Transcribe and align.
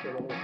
Всем 0.00 0.14
привет. 0.14 0.38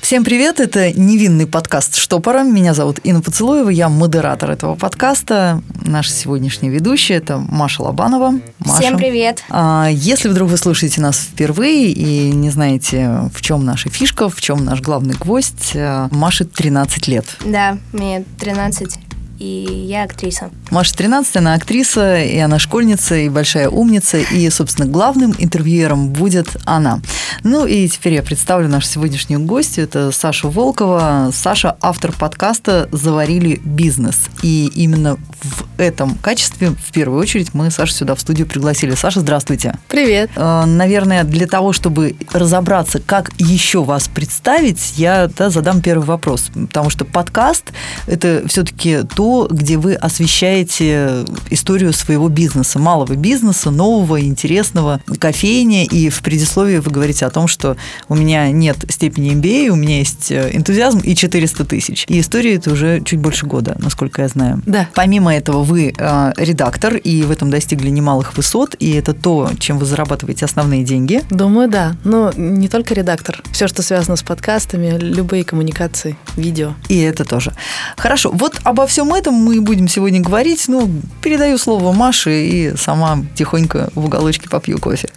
Всем 0.00 0.24
привет, 0.24 0.60
это 0.60 0.92
невинный 0.92 1.46
подкаст 1.46 1.96
«Штопора». 1.96 2.42
Меня 2.42 2.72
зовут 2.72 3.00
Инна 3.04 3.20
Поцелуева, 3.20 3.68
я 3.68 3.90
модератор 3.90 4.50
этого 4.52 4.74
подкаста. 4.76 5.60
Наша 5.86 6.10
сегодняшняя 6.10 6.68
ведущая– 6.70 7.14
это 7.16 7.38
Маша 7.38 7.82
Лобанова. 7.82 8.32
Маша. 8.58 8.80
Всем 8.80 8.96
привет. 8.98 9.42
А, 9.48 9.88
Если 9.90 10.28
вдруг 10.28 10.50
вы 10.50 10.56
слушаете 10.56 11.00
нас 11.00 11.18
впервые 11.18 11.92
и 11.92 12.32
не 12.32 12.50
знаете, 12.50 13.30
в 13.32 13.40
чем 13.40 13.64
наша 13.64 13.88
фишка, 13.88 14.28
в 14.28 14.40
чем 14.40 14.64
наш 14.64 14.80
главный 14.80 15.14
гвоздь, 15.14 15.72
а, 15.76 16.08
Маше 16.10 16.44
13 16.44 17.06
лет. 17.08 17.26
Да, 17.44 17.78
мне 17.92 18.24
13, 18.38 18.98
и 19.38 19.86
я 19.88 20.04
актриса. 20.04 20.50
Маша 20.70 20.94
13, 20.96 21.36
она 21.36 21.54
актриса, 21.54 22.22
и 22.22 22.38
она 22.38 22.58
школьница, 22.58 23.16
и 23.16 23.28
большая 23.28 23.68
умница, 23.68 24.18
и, 24.18 24.48
собственно, 24.50 24.88
главным 24.88 25.34
интервьюером 25.38 26.08
будет 26.10 26.56
она. 26.64 27.00
Ну 27.42 27.66
и 27.66 27.88
теперь 27.88 28.14
я 28.14 28.22
представлю 28.22 28.68
нашу 28.68 28.86
сегодняшнюю 28.86 29.40
гостью, 29.40 29.84
это 29.84 30.10
Саша 30.10 30.48
Волкова. 30.48 31.30
Саша– 31.32 31.76
автор 31.80 32.12
подкаста 32.12 32.88
«Заварили 32.92 33.60
бизнес». 33.64 34.26
И 34.42 34.70
именно 34.74 35.16
в 35.42 35.64
этом 35.78 36.14
качестве, 36.16 36.70
в 36.70 36.92
первую 36.92 37.20
очередь, 37.20 37.52
мы 37.52 37.70
Сашу 37.70 37.92
сюда 37.92 38.14
в 38.14 38.20
студию 38.20 38.46
пригласили. 38.46 38.94
Саша, 38.94 39.20
здравствуйте. 39.20 39.74
Привет. 39.88 40.30
Э, 40.36 40.64
Наверное, 40.64 41.24
для 41.24 41.46
того, 41.46 41.72
чтобы 41.72 42.16
разобраться, 42.32 43.00
как 43.00 43.32
еще 43.38 43.84
вас 43.84 44.08
представить, 44.08 44.94
я 44.96 45.28
да, 45.36 45.50
задам 45.50 45.80
первый 45.82 46.04
вопрос. 46.04 46.50
Потому 46.54 46.90
что 46.90 47.04
подкаст– 47.04 47.72
это 48.06 48.42
все-таки 48.48 49.02
то, 49.02 49.25
где 49.50 49.76
вы 49.76 49.94
освещаете 49.94 51.24
историю 51.50 51.92
своего 51.92 52.28
бизнеса, 52.28 52.78
малого 52.78 53.14
бизнеса, 53.14 53.70
нового, 53.70 54.20
интересного, 54.20 55.00
кофейни. 55.18 55.84
И 55.84 56.08
в 56.08 56.22
предисловии 56.22 56.78
вы 56.78 56.90
говорите 56.90 57.26
о 57.26 57.30
том, 57.30 57.48
что 57.48 57.76
у 58.08 58.14
меня 58.14 58.50
нет 58.50 58.76
степени 58.88 59.32
MBA, 59.32 59.68
у 59.68 59.76
меня 59.76 59.98
есть 59.98 60.30
э, 60.30 60.50
энтузиазм 60.52 61.00
и 61.00 61.14
400 61.14 61.64
тысяч. 61.64 62.04
И 62.08 62.20
история 62.20 62.54
это 62.54 62.70
уже 62.70 63.00
чуть 63.02 63.18
больше 63.18 63.46
года, 63.46 63.76
насколько 63.78 64.22
я 64.22 64.28
знаю. 64.28 64.62
Да. 64.66 64.88
Помимо 64.94 65.34
этого, 65.34 65.62
вы 65.62 65.92
э, 65.96 66.32
редактор, 66.36 66.96
и 66.96 67.22
в 67.22 67.30
этом 67.30 67.50
достигли 67.50 67.90
немалых 67.90 68.36
высот, 68.36 68.74
и 68.78 68.92
это 68.92 69.12
то, 69.14 69.50
чем 69.58 69.78
вы 69.78 69.86
зарабатываете 69.86 70.44
основные 70.44 70.84
деньги. 70.84 71.22
Думаю, 71.30 71.68
да. 71.68 71.96
Но 72.04 72.32
не 72.36 72.68
только 72.68 72.94
редактор. 72.94 73.42
Все, 73.52 73.68
что 73.68 73.82
связано 73.82 74.16
с 74.16 74.22
подкастами, 74.22 74.96
любые 74.98 75.44
коммуникации, 75.44 76.16
видео. 76.36 76.74
И 76.88 77.00
это 77.00 77.24
тоже. 77.24 77.52
Хорошо, 77.96 78.30
вот 78.32 78.56
обо 78.62 78.86
всем 78.86 79.12
этом 79.16 79.34
мы 79.34 79.56
и 79.56 79.60
будем 79.60 79.88
сегодня 79.88 80.20
говорить. 80.20 80.68
Ну, 80.68 80.90
передаю 81.22 81.58
слово 81.58 81.92
Маше 81.92 82.46
и 82.46 82.76
сама 82.76 83.18
тихонько 83.34 83.90
в 83.94 84.04
уголочке 84.04 84.48
попью 84.48 84.78
кофе. 84.78 85.08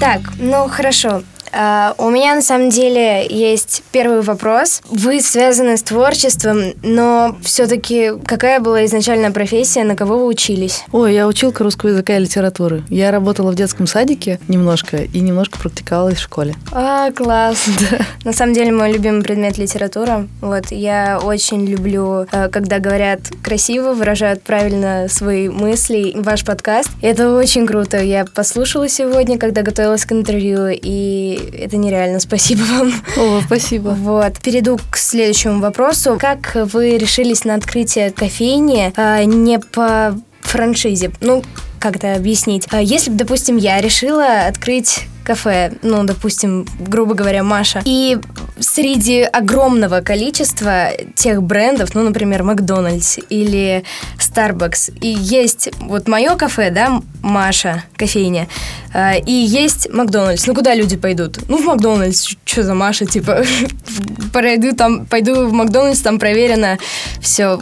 Так, 0.00 0.20
ну 0.38 0.68
хорошо. 0.68 1.22
А, 1.52 1.94
у 1.98 2.10
меня 2.10 2.34
на 2.34 2.42
самом 2.42 2.70
деле 2.70 3.26
есть 3.28 3.82
первый 3.92 4.22
вопрос. 4.22 4.82
Вы 4.88 5.20
связаны 5.20 5.76
с 5.76 5.82
творчеством, 5.82 6.74
но 6.82 7.36
все-таки 7.42 8.12
какая 8.24 8.60
была 8.60 8.84
изначальная 8.84 9.30
профессия, 9.30 9.84
на 9.84 9.96
кого 9.96 10.18
вы 10.18 10.26
учились? 10.26 10.84
Ой, 10.92 11.14
я 11.14 11.26
училка 11.26 11.64
русского 11.64 11.90
языка 11.90 12.16
и 12.16 12.20
литературы. 12.20 12.82
Я 12.88 13.10
работала 13.10 13.50
в 13.50 13.54
детском 13.54 13.86
садике 13.86 14.38
немножко 14.48 14.98
и 14.98 15.20
немножко 15.20 15.58
практиковалась 15.58 16.18
в 16.18 16.22
школе. 16.22 16.54
А, 16.72 17.10
класс. 17.12 17.66
На 18.24 18.32
самом 18.32 18.54
деле 18.54 18.72
мой 18.72 18.92
любимый 18.92 19.22
предмет 19.22 19.58
литература. 19.58 20.26
Вот 20.40 20.70
я 20.70 21.20
очень 21.22 21.66
люблю, 21.66 22.26
э, 22.30 22.48
когда 22.48 22.78
говорят 22.78 23.20
красиво, 23.42 23.94
выражают 23.94 24.42
правильно 24.42 25.06
свои 25.08 25.48
мысли. 25.48 26.12
Ваш 26.16 26.44
подкаст. 26.44 26.90
Это 27.02 27.34
очень 27.34 27.66
круто. 27.66 28.02
Я 28.02 28.24
послушала 28.24 28.88
сегодня, 28.88 29.38
когда 29.38 29.62
готовилась 29.62 30.04
к 30.04 30.12
интервью, 30.12 30.68
и 30.70 31.35
это 31.36 31.76
нереально. 31.76 32.20
Спасибо 32.20 32.62
вам. 32.62 32.92
О, 33.16 33.40
спасибо. 33.44 33.90
Вот. 33.90 34.40
Перейду 34.40 34.78
к 34.90 34.96
следующему 34.96 35.60
вопросу. 35.60 36.16
Как 36.20 36.54
вы 36.54 36.98
решились 36.98 37.44
на 37.44 37.54
открытие 37.54 38.10
кофейни 38.10 38.92
а, 38.96 39.24
не 39.24 39.58
по 39.58 40.18
франшизе? 40.42 41.10
Ну, 41.20 41.42
как 41.86 41.96
это 41.96 42.16
объяснить? 42.16 42.66
А, 42.72 42.82
Если 42.82 43.10
бы, 43.10 43.16
допустим, 43.16 43.56
я 43.56 43.80
решила 43.80 44.46
открыть 44.46 45.06
кафе, 45.22 45.72
ну, 45.82 46.02
допустим, 46.02 46.66
грубо 46.80 47.14
говоря, 47.14 47.44
Маша, 47.44 47.80
и 47.84 48.18
среди 48.58 49.22
огромного 49.22 50.00
количества 50.00 50.90
тех 51.14 51.42
брендов, 51.42 51.94
ну, 51.94 52.02
например, 52.02 52.42
Макдональдс 52.42 53.18
или 53.28 53.84
Starbucks, 54.18 54.98
и 55.00 55.08
есть 55.08 55.68
вот 55.80 56.08
мое 56.08 56.34
кафе, 56.34 56.70
да, 56.70 57.00
Маша, 57.22 57.84
кофейня, 57.96 58.48
а, 58.92 59.14
и 59.14 59.32
есть 59.32 59.88
Макдональдс. 59.92 60.46
Ну, 60.46 60.54
куда 60.54 60.74
люди 60.74 60.96
пойдут? 60.96 61.38
Ну, 61.48 61.58
в 61.58 61.66
Макдональдс. 61.66 62.34
Что 62.44 62.62
за 62.64 62.74
Маша, 62.74 63.06
типа, 63.06 63.44
пойду 64.32 64.74
там, 64.74 65.06
пойду 65.06 65.46
в 65.46 65.52
Макдональдс, 65.52 66.00
там 66.00 66.18
проверено 66.18 66.78
все. 67.20 67.60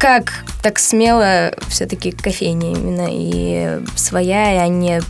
Как 0.00 0.32
так 0.62 0.78
смело 0.78 1.52
все-таки 1.68 2.10
кофейня 2.10 2.72
именно 2.72 3.06
и 3.10 3.80
своя, 3.96 4.62
а 4.62 4.66
не 4.66 5.02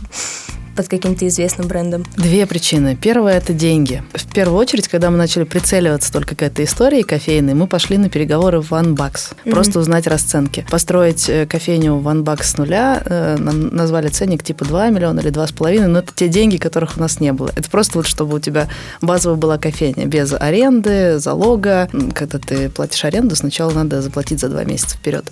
под 0.75 0.87
каким-то 0.87 1.27
известным 1.27 1.67
брендом? 1.67 2.05
Две 2.15 2.45
причины. 2.45 2.97
Первая– 2.99 3.37
это 3.39 3.53
деньги. 3.53 4.03
В 4.13 4.31
первую 4.33 4.57
очередь, 4.57 4.87
когда 4.87 5.09
мы 5.11 5.17
начали 5.17 5.43
прицеливаться 5.43 6.11
только 6.11 6.35
к 6.35 6.41
этой 6.41 6.65
истории 6.65 7.01
кофейной, 7.01 7.53
мы 7.53 7.67
пошли 7.67 7.97
на 7.97 8.09
переговоры 8.09 8.61
в 8.61 8.71
OneBucks. 8.71 9.33
Мгм. 9.45 9.53
Просто 9.53 9.79
узнать 9.79 10.07
расценки. 10.07 10.65
Построить 10.69 11.29
э, 11.29 11.45
кофейню 11.45 11.95
в 11.95 12.07
OneBucks 12.07 12.43
с 12.43 12.57
нуля, 12.57 13.01
э, 13.05 13.37
нам 13.37 13.67
назвали 13.75 14.07
ценник 14.07 14.43
типа 14.43 14.65
2 14.65 14.89
миллиона 14.89 15.19
или 15.19 15.31
2,5, 15.31 15.87
но 15.87 15.99
это 15.99 16.11
те 16.15 16.27
деньги, 16.27 16.57
которых 16.57 16.97
у 16.97 16.99
нас 16.99 17.19
не 17.19 17.33
было. 17.33 17.51
Это 17.55 17.69
просто 17.69 17.99
вот, 17.99 18.07
чтобы 18.07 18.35
у 18.35 18.39
тебя 18.39 18.67
базовая 19.01 19.37
была 19.37 19.57
кофейня, 19.57 20.05
без 20.05 20.33
аренды, 20.33 21.19
залога. 21.19 21.89
Когда 22.15 22.39
ты 22.39 22.69
платишь 22.69 23.03
аренду, 23.05 23.35
сначала 23.35 23.71
надо 23.71 24.01
заплатить 24.01 24.39
за 24.39 24.49
два 24.49 24.63
месяца 24.63 24.97
вперед. 24.97 25.25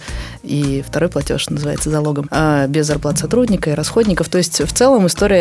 И 0.43 0.83
второй 0.85 1.09
платеж 1.09 1.49
называется 1.49 1.89
залогом. 1.89 2.27
А 2.31 2.67
без 2.67 2.87
зарплат 2.87 3.17
сотрудника 3.17 3.71
и 3.71 3.73
расходников. 3.73 4.29
То 4.29 4.37
есть 4.37 4.61
в 4.61 4.73
целом 4.73 5.07
история 5.07 5.38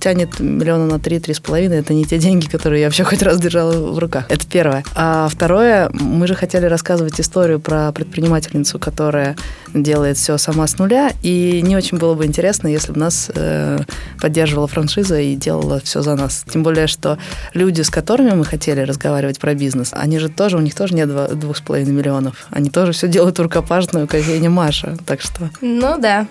тянет 0.00 0.40
миллиона 0.40 0.86
на 0.86 0.98
три, 0.98 1.18
три 1.18 1.34
с 1.34 1.40
половиной. 1.40 1.78
Это 1.78 1.94
не 1.94 2.04
те 2.04 2.18
деньги, 2.18 2.46
которые 2.46 2.80
я 2.82 2.86
вообще 2.86 3.04
хоть 3.04 3.22
раз 3.22 3.38
держала 3.40 3.72
в 3.92 3.98
руках. 3.98 4.24
Это 4.28 4.46
первое. 4.46 4.84
А 4.94 5.28
второе, 5.30 5.90
мы 5.92 6.26
же 6.26 6.34
хотели 6.34 6.66
рассказывать 6.66 7.20
историю 7.20 7.60
про 7.60 7.92
предпринимательницу, 7.92 8.78
которая 8.78 9.36
делает 9.74 10.16
все 10.16 10.38
сама 10.38 10.66
с 10.66 10.78
нуля. 10.78 11.12
И 11.22 11.60
не 11.62 11.76
очень 11.76 11.98
было 11.98 12.14
бы 12.14 12.26
интересно, 12.26 12.68
если 12.68 12.92
бы 12.92 12.98
нас 13.00 13.30
э, 13.34 13.80
поддерживала 14.20 14.66
франшиза 14.66 15.18
и 15.20 15.34
делала 15.34 15.80
все 15.80 16.02
за 16.02 16.14
нас. 16.14 16.44
Тем 16.50 16.62
более, 16.62 16.86
что 16.86 17.18
люди, 17.54 17.82
с 17.82 17.90
которыми 17.90 18.30
мы 18.30 18.44
хотели 18.44 18.80
разговаривать 18.80 19.38
про 19.38 19.54
бизнес, 19.54 19.90
они 19.92 20.18
же 20.18 20.28
тоже, 20.28 20.56
у 20.56 20.60
них 20.60 20.74
тоже 20.74 20.94
нет 20.94 21.08
два- 21.08 21.28
двух 21.28 21.56
с 21.56 21.60
половиной 21.60 21.92
миллионов. 21.92 22.46
Они 22.50 22.70
тоже 22.70 22.92
все 22.92 23.08
делают 23.08 23.38
рукопашную 23.40 24.06
кофейня 24.06 24.50
Маша. 24.50 24.96
Так 25.06 25.20
что 25.20 25.50
Ну 25.60 25.98
да, 25.98 26.26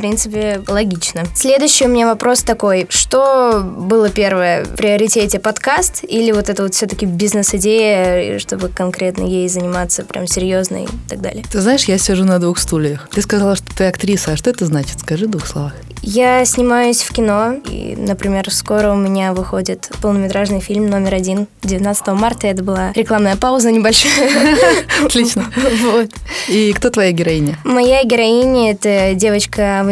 принципе, 0.00 0.62
логично. 0.66 1.24
Следующий 1.34 1.84
у 1.84 1.88
меня 1.88 2.06
вопрос 2.06 2.42
такой. 2.42 2.86
Что 2.88 3.62
было 3.62 4.08
первое? 4.08 4.64
В 4.64 4.76
приоритете 4.76 5.38
подкаст 5.38 6.04
или 6.08 6.32
вот 6.32 6.48
это 6.48 6.62
вот 6.62 6.74
все-таки 6.74 7.06
бизнес-идея, 7.06 8.38
чтобы 8.38 8.68
конкретно 8.68 9.24
ей 9.24 9.48
заниматься 9.48 10.04
прям 10.04 10.26
серьезно 10.26 10.84
и 10.84 10.88
так 11.08 11.20
далее? 11.20 11.44
Ты 11.50 11.60
знаешь, 11.60 11.84
я 11.84 11.98
сижу 11.98 12.24
на 12.24 12.38
двух 12.38 12.58
стульях. 12.58 13.08
Ты 13.12 13.22
сказала, 13.22 13.56
что 13.56 13.66
ты 13.76 13.84
актриса. 13.84 14.32
А 14.32 14.36
что 14.36 14.50
это 14.50 14.64
значит? 14.64 15.00
Скажи 15.00 15.26
в 15.26 15.30
двух 15.30 15.46
словах. 15.46 15.74
Я 16.02 16.44
снимаюсь 16.46 17.02
в 17.02 17.12
кино, 17.12 17.56
и, 17.68 17.94
например, 17.96 18.50
скоро 18.50 18.92
у 18.92 18.96
меня 18.96 19.34
выходит 19.34 19.90
полнометражный 20.00 20.60
фильм 20.60 20.88
номер 20.88 21.14
один. 21.14 21.46
19 21.62 22.06
марта 22.08 22.46
это 22.46 22.64
была 22.64 22.92
рекламная 22.94 23.36
пауза 23.36 23.70
небольшая. 23.70 24.28
Отлично. 25.04 25.44
Вот. 25.80 26.10
И 26.48 26.72
кто 26.72 26.90
твоя 26.90 27.12
героиня? 27.12 27.58
Моя 27.64 28.02
героиня 28.04 28.72
это 28.72 29.14
девочка-авантюристка. 29.14 29.89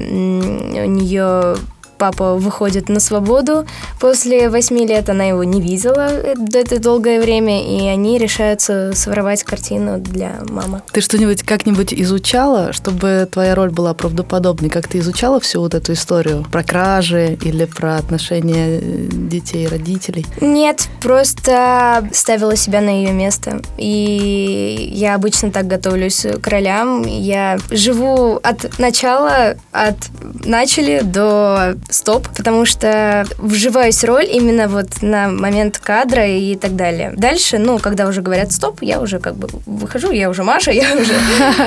М, 0.00 0.72
У 0.74 0.86
нее 0.86 1.56
папа 1.98 2.34
выходит 2.34 2.88
на 2.88 3.00
свободу 3.00 3.66
после 4.00 4.48
восьми 4.48 4.86
лет, 4.86 5.10
она 5.10 5.24
его 5.24 5.44
не 5.44 5.60
видела 5.60 6.08
это, 6.08 6.58
это 6.58 6.80
долгое 6.80 7.20
время, 7.20 7.62
и 7.62 7.86
они 7.86 8.18
решаются 8.18 8.92
своровать 8.94 9.42
картину 9.42 9.98
для 9.98 10.40
мамы. 10.48 10.82
Ты 10.92 11.00
что-нибудь 11.00 11.42
как-нибудь 11.42 11.92
изучала, 11.92 12.72
чтобы 12.72 13.28
твоя 13.30 13.54
роль 13.54 13.70
была 13.70 13.94
правдоподобной? 13.94 14.70
Как 14.70 14.88
ты 14.88 14.98
изучала 14.98 15.40
всю 15.40 15.60
вот 15.60 15.74
эту 15.74 15.92
историю 15.92 16.46
про 16.50 16.62
кражи 16.62 17.38
или 17.42 17.64
про 17.64 17.96
отношения 17.96 18.80
э, 18.80 19.08
детей 19.10 19.64
и 19.64 19.68
родителей? 19.68 20.26
Нет, 20.40 20.88
просто 21.02 22.08
ставила 22.12 22.56
себя 22.56 22.80
на 22.80 22.90
ее 22.90 23.12
место. 23.12 23.62
И 23.76 24.90
я 24.92 25.14
обычно 25.14 25.50
так 25.50 25.66
готовлюсь 25.66 26.26
к 26.40 26.46
ролям. 26.46 27.02
Я 27.02 27.58
живу 27.70 28.36
от 28.42 28.78
начала, 28.78 29.56
от 29.72 29.96
начали 30.44 31.00
до 31.02 31.74
стоп, 31.88 32.28
потому 32.36 32.64
что 32.64 33.26
вживаюсь 33.38 34.02
в 34.02 34.04
роль 34.04 34.26
именно 34.30 34.68
вот 34.68 35.02
на 35.02 35.28
момент 35.28 35.78
кадра 35.78 36.26
и 36.26 36.56
так 36.56 36.76
далее. 36.76 37.12
Дальше, 37.16 37.58
ну, 37.58 37.78
когда 37.78 38.06
уже 38.06 38.22
говорят 38.22 38.52
стоп, 38.52 38.82
я 38.82 39.00
уже 39.00 39.18
как 39.18 39.36
бы 39.36 39.48
выхожу, 39.66 40.10
я 40.10 40.30
уже 40.30 40.42
Маша, 40.42 40.70
я 40.72 40.94
уже 40.94 41.14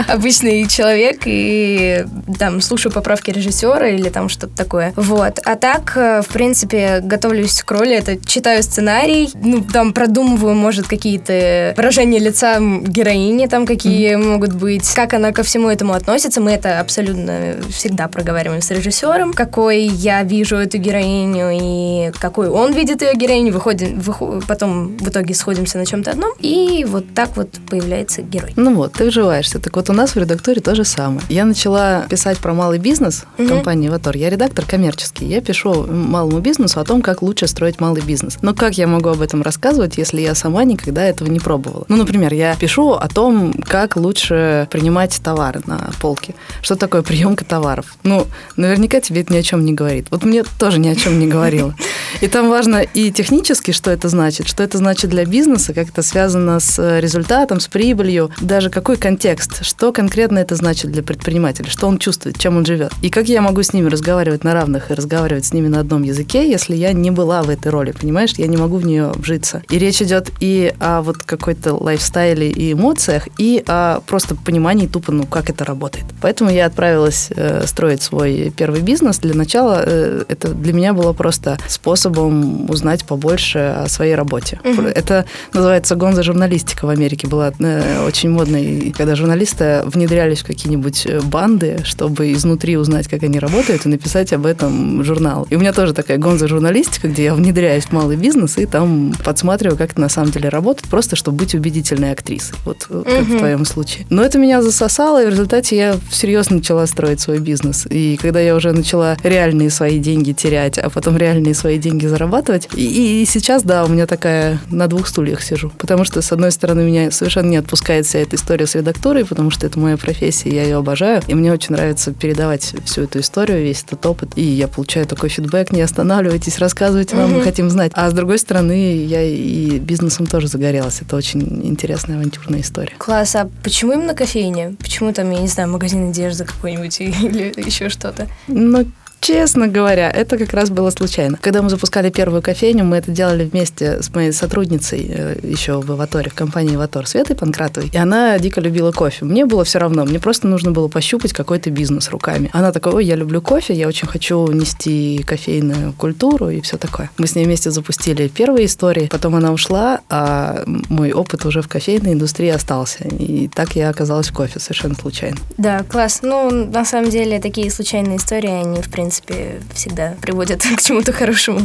обычный 0.07 0.67
человек 0.67 1.21
и 1.25 2.05
там 2.37 2.61
слушаю 2.61 2.91
поправки 2.91 3.31
режиссера 3.31 3.87
или 3.87 4.09
там 4.09 4.29
что-то 4.29 4.55
такое. 4.55 4.93
Вот. 4.95 5.39
А 5.45 5.55
так, 5.55 5.93
э, 5.95 6.21
в 6.21 6.27
принципе, 6.27 6.99
готовлюсь 7.01 7.61
к 7.63 7.71
роли, 7.71 7.95
это 7.95 8.17
читаю 8.25 8.63
сценарий, 8.63 9.29
ну, 9.35 9.61
там 9.61 9.93
продумываю, 9.93 10.55
может, 10.55 10.87
какие-то 10.87 11.73
выражения 11.75 12.19
лица 12.19 12.59
героини 12.59 13.47
там 13.47 13.65
какие 13.65 14.15
mm-hmm. 14.15 14.31
могут 14.31 14.53
быть, 14.53 14.93
как 14.93 15.13
она 15.13 15.31
ко 15.31 15.43
всему 15.43 15.69
этому 15.69 15.93
относится. 15.93 16.41
Мы 16.41 16.51
это 16.51 16.79
абсолютно 16.79 17.55
всегда 17.69 18.07
проговариваем 18.07 18.61
с 18.61 18.71
режиссером, 18.71 19.33
какой 19.33 19.83
я 19.83 20.10
вижу 20.23 20.57
эту 20.57 20.77
героиню 20.77 21.49
и 21.51 22.11
какой 22.19 22.49
он 22.49 22.73
видит 22.73 23.01
ее 23.01 23.13
героиню. 23.15 23.53
Выходим, 23.53 23.99
выход, 23.99 24.45
потом 24.47 24.97
в 24.97 25.09
итоге 25.09 25.33
сходимся 25.33 25.77
на 25.77 25.85
чем-то 25.85 26.11
одном, 26.11 26.31
и 26.39 26.85
вот 26.87 27.05
так 27.13 27.35
вот 27.35 27.49
появляется 27.69 28.21
герой. 28.21 28.53
Ну 28.55 28.75
вот, 28.75 28.93
ты 28.93 29.07
вживаешься. 29.07 29.59
Так 29.59 29.75
вот 29.75 29.89
у 29.89 29.93
нас 29.93 30.15
в 30.15 30.17
редакторе 30.17 30.61
то 30.61 30.75
же 30.75 30.83
самое. 30.83 31.21
Я 31.29 31.45
начала 31.45 32.05
писать 32.09 32.37
про 32.37 32.53
малый 32.53 32.79
бизнес 32.79 33.25
в 33.37 33.41
mm-hmm. 33.41 33.47
компании 33.47 33.89
«Ватор». 33.89 34.15
Я 34.15 34.29
редактор 34.29 34.65
коммерческий. 34.65 35.25
Я 35.25 35.41
пишу 35.41 35.87
малому 35.87 36.39
бизнесу 36.39 36.79
о 36.79 36.83
том, 36.83 37.01
как 37.01 37.21
лучше 37.21 37.47
строить 37.47 37.79
малый 37.79 38.01
бизнес. 38.01 38.37
Но 38.41 38.53
как 38.53 38.77
я 38.77 38.87
могу 38.87 39.09
об 39.09 39.21
этом 39.21 39.41
рассказывать, 39.41 39.97
если 39.97 40.21
я 40.21 40.35
сама 40.35 40.63
никогда 40.63 41.03
этого 41.03 41.29
не 41.29 41.39
пробовала? 41.39 41.85
Ну, 41.87 41.97
например, 41.97 42.33
я 42.33 42.55
пишу 42.55 42.91
о 42.91 43.07
том, 43.07 43.53
как 43.53 43.95
лучше 43.95 44.67
принимать 44.71 45.19
товары 45.23 45.61
на 45.65 45.91
полке. 46.01 46.35
Что 46.61 46.75
такое 46.75 47.01
приемка 47.01 47.45
товаров? 47.45 47.95
Ну, 48.03 48.27
наверняка 48.55 49.01
тебе 49.01 49.21
это 49.21 49.33
ни 49.33 49.37
о 49.37 49.43
чем 49.43 49.65
не 49.65 49.73
говорит. 49.73 50.00
Вот 50.09 50.23
мне 50.23 50.43
тоже 50.59 50.79
ни 50.79 50.87
о 50.87 50.95
чем 50.95 51.19
не 51.19 51.27
говорило. 51.27 51.75
И 52.21 52.27
там 52.27 52.49
важно 52.49 52.81
и 52.81 53.11
технически, 53.11 53.71
что 53.71 53.91
это 53.91 54.09
значит, 54.09 54.47
что 54.47 54.63
это 54.63 54.77
значит 54.77 55.09
для 55.09 55.25
бизнеса, 55.25 55.73
как 55.73 55.89
это 55.89 56.01
связано 56.01 56.59
с 56.59 56.99
результатом, 56.99 57.59
с 57.59 57.67
прибылью, 57.67 58.31
даже 58.41 58.69
какой 58.69 58.97
контекст, 58.97 59.63
что 59.65 59.91
конкретно 59.91 60.39
это 60.39 60.55
значит 60.55 60.91
для 60.91 61.03
предпринимателя, 61.03 61.69
что 61.69 61.87
он 61.87 61.97
чувствует, 61.97 62.37
чем 62.37 62.57
он 62.57 62.65
живет. 62.65 62.91
И 63.01 63.09
как 63.09 63.27
я 63.27 63.41
могу 63.41 63.63
с 63.63 63.73
ними 63.73 63.89
разговаривать 63.89 64.43
на 64.43 64.53
равных 64.53 64.91
и 64.91 64.93
разговаривать 64.93 65.45
с 65.45 65.53
ними 65.53 65.67
на 65.67 65.79
одном 65.79 66.03
языке, 66.03 66.49
если 66.49 66.75
я 66.75 66.93
не 66.93 67.11
была 67.11 67.43
в 67.43 67.49
этой 67.49 67.69
роли, 67.69 67.91
понимаешь? 67.91 68.33
Я 68.37 68.47
не 68.47 68.57
могу 68.57 68.77
в 68.77 68.85
нее 68.85 69.11
вжиться. 69.15 69.63
И 69.69 69.79
речь 69.79 70.01
идет 70.01 70.29
и 70.39 70.73
о 70.79 71.01
вот 71.01 71.17
какой-то 71.17 71.73
лайфстайле 71.73 72.49
и 72.49 72.73
эмоциях, 72.73 73.27
и 73.37 73.63
о 73.67 74.01
просто 74.01 74.35
понимании 74.35 74.87
тупо, 74.87 75.11
ну, 75.11 75.25
как 75.25 75.49
это 75.49 75.65
работает. 75.65 76.05
Поэтому 76.21 76.49
я 76.49 76.65
отправилась 76.65 77.29
э, 77.35 77.65
строить 77.65 78.01
свой 78.01 78.53
первый 78.55 78.81
бизнес. 78.81 79.19
Для 79.19 79.33
начала 79.33 79.83
э, 79.85 79.90
это 79.91 80.49
для 80.49 80.73
меня 80.73 80.93
было 80.93 81.13
просто 81.13 81.57
способом 81.67 82.69
узнать 82.69 83.05
побольше 83.05 83.59
о 83.59 83.87
своей 83.87 84.15
работе. 84.15 84.59
Угу. 84.63 84.81
Это 84.83 85.25
называется 85.53 85.95
гонза 85.95 86.23
журналистика 86.23 86.85
в 86.85 86.89
Америке. 86.89 87.27
Была 87.27 87.51
э, 87.59 88.05
очень 88.05 88.29
модной, 88.29 88.93
когда 88.95 89.15
журналисты 89.15 89.81
внедрялись 89.85 90.39
в 90.39 90.45
какие-нибудь 90.45 91.05
э, 91.05 91.21
банды, 91.21 91.79
чтобы 91.83 92.31
изнутри 92.33 92.77
узнать, 92.77 93.07
как 93.07 93.23
они 93.23 93.39
работают, 93.39 93.85
и 93.85 93.89
написать 93.89 94.33
об 94.33 94.45
этом 94.45 95.03
журнал. 95.03 95.47
И 95.49 95.55
у 95.55 95.59
меня 95.59 95.73
тоже 95.73 95.93
такая 95.93 96.17
гонза 96.17 96.47
журналистика, 96.47 97.07
где 97.07 97.25
я 97.25 97.33
внедряюсь 97.33 97.85
в 97.85 97.91
малый 97.91 98.15
бизнес 98.15 98.57
и 98.57 98.65
там 98.65 99.13
подсматриваю, 99.23 99.77
как 99.77 99.91
это 99.91 100.01
на 100.01 100.09
самом 100.09 100.31
деле 100.31 100.49
работает, 100.49 100.89
просто 100.89 101.15
чтобы 101.15 101.39
быть 101.39 101.55
убедительной 101.55 102.11
актрисой. 102.11 102.55
Вот 102.65 102.87
угу. 102.89 103.03
как 103.03 103.23
в 103.23 103.37
твоем 103.37 103.65
случае. 103.65 104.05
Но 104.09 104.23
это 104.23 104.37
меня 104.37 104.61
засосало, 104.61 105.23
и 105.23 105.25
в 105.25 105.29
результате 105.29 105.75
я 105.75 105.95
всерьез 106.09 106.49
начала 106.49 106.85
строить 106.85 107.19
свой 107.19 107.39
бизнес. 107.39 107.87
И 107.89 108.17
когда 108.21 108.39
я 108.39 108.55
уже 108.55 108.71
начала 108.71 109.17
реальные 109.23 109.70
свои 109.71 109.99
деньги 109.99 110.31
терять, 110.31 110.77
а 110.77 110.89
потом 110.89 111.17
реальные 111.17 111.53
свои 111.53 111.77
деньги 111.77 112.05
зарабатывать, 112.05 112.69
и, 112.75 113.21
и 113.21 113.25
сейчас, 113.25 113.63
да, 113.63 113.85
у 113.85 113.87
меня 113.87 114.05
такая 114.05 114.59
на 114.69 114.87
двух 114.87 115.07
стульях 115.07 115.41
сижу. 115.41 115.71
Потому 115.77 116.03
что, 116.03 116.21
с 116.21 116.31
одной 116.31 116.51
стороны, 116.51 116.81
меня 116.81 117.11
совершенно 117.11 117.49
не 117.49 117.57
отпускает 117.57 118.05
вся 118.05 118.19
эта 118.19 118.35
история 118.35 118.67
с 118.67 118.75
редактурой, 118.75 119.25
потому 119.25 119.51
что 119.51 119.65
это 119.67 119.79
моя 119.79 119.97
профессия, 119.97 120.49
я 120.49 120.63
ее 120.63 120.77
обожаю. 120.77 121.21
И 121.27 121.33
мне 121.33 121.51
очень 121.51 121.75
нравится 121.75 122.13
передавать 122.13 122.73
всю 122.85 123.03
эту 123.03 123.19
историю, 123.19 123.63
весь 123.63 123.83
этот 123.83 124.05
опыт. 124.05 124.31
И 124.35 124.41
я 124.41 124.67
получаю 124.67 125.05
такой 125.07 125.29
фидбэк, 125.29 125.71
не 125.71 125.81
останавливайтесь, 125.81 126.59
рассказывайте 126.59 127.15
нам, 127.15 127.33
мы 127.33 127.41
хотим 127.41 127.69
знать. 127.69 127.91
А 127.95 128.09
с 128.09 128.13
другой 128.13 128.37
стороны, 128.37 129.05
я 129.05 129.23
и 129.23 129.79
бизнесом 129.79 130.27
тоже 130.27 130.47
загорелась. 130.47 131.01
Это 131.01 131.15
очень 131.15 131.41
интересная 131.65 132.17
авантюрная 132.17 132.61
история. 132.61 132.93
Класс. 132.97 133.35
А 133.35 133.49
почему 133.63 133.93
именно 133.93 134.13
кофейня? 134.13 134.75
Почему 134.79 135.13
там, 135.13 135.29
я 135.31 135.39
не 135.39 135.47
знаю, 135.47 135.69
магазин 135.69 136.09
одежды 136.09 136.45
какой-нибудь 136.45 137.01
или 137.01 137.53
еще 137.65 137.89
что-то? 137.89 138.27
Ну, 138.47 138.85
Честно 139.21 139.67
говоря, 139.67 140.09
это 140.09 140.35
как 140.35 140.51
раз 140.51 140.71
было 140.71 140.89
случайно. 140.89 141.37
Когда 141.39 141.61
мы 141.61 141.69
запускали 141.69 142.09
первую 142.09 142.41
кофейню, 142.41 142.83
мы 142.83 142.97
это 142.97 143.11
делали 143.11 143.45
вместе 143.45 144.01
с 144.01 144.11
моей 144.15 144.31
сотрудницей 144.31 145.05
э, 145.07 145.39
еще 145.43 145.79
в 145.79 145.91
Аваторе, 145.91 146.31
в 146.31 146.33
компании 146.33 146.73
Аватор, 146.73 147.05
Светой 147.05 147.35
Панкратовой. 147.35 147.91
И 147.93 147.97
она 147.97 148.39
дико 148.39 148.59
любила 148.59 148.91
кофе. 148.91 149.25
Мне 149.25 149.45
было 149.45 149.63
все 149.63 149.77
равно, 149.77 150.05
мне 150.05 150.19
просто 150.19 150.47
нужно 150.47 150.71
было 150.71 150.87
пощупать 150.87 151.33
какой-то 151.33 151.69
бизнес 151.69 152.09
руками. 152.09 152.49
Она 152.51 152.71
такая, 152.71 152.95
ой, 152.95 153.05
я 153.05 153.15
люблю 153.15 153.43
кофе, 153.43 153.75
я 153.75 153.87
очень 153.87 154.07
хочу 154.07 154.47
нести 154.47 155.23
кофейную 155.23 155.93
культуру 155.93 156.49
и 156.49 156.59
все 156.61 156.77
такое. 156.77 157.11
Мы 157.19 157.27
с 157.27 157.35
ней 157.35 157.45
вместе 157.45 157.69
запустили 157.69 158.27
первые 158.27 158.65
истории, 158.65 159.05
потом 159.05 159.35
она 159.35 159.51
ушла, 159.51 160.01
а 160.09 160.63
мой 160.65 161.11
опыт 161.11 161.45
уже 161.45 161.61
в 161.61 161.67
кофейной 161.67 162.13
индустрии 162.13 162.49
остался. 162.49 163.03
И 163.03 163.47
так 163.53 163.75
я 163.75 163.89
оказалась 163.89 164.29
в 164.29 164.33
кофе 164.33 164.59
совершенно 164.59 164.95
случайно. 164.95 165.37
Да, 165.59 165.83
класс. 165.83 166.21
Ну, 166.23 166.49
на 166.49 166.85
самом 166.85 167.11
деле, 167.11 167.39
такие 167.39 167.69
случайные 167.69 168.17
истории, 168.17 168.49
они, 168.49 168.81
в 168.81 168.89
принципе, 168.89 169.10
принципе, 169.11 169.61
всегда 169.73 170.15
приводят 170.21 170.61
к 170.77 170.81
чему-то 170.81 171.11
хорошему. 171.11 171.61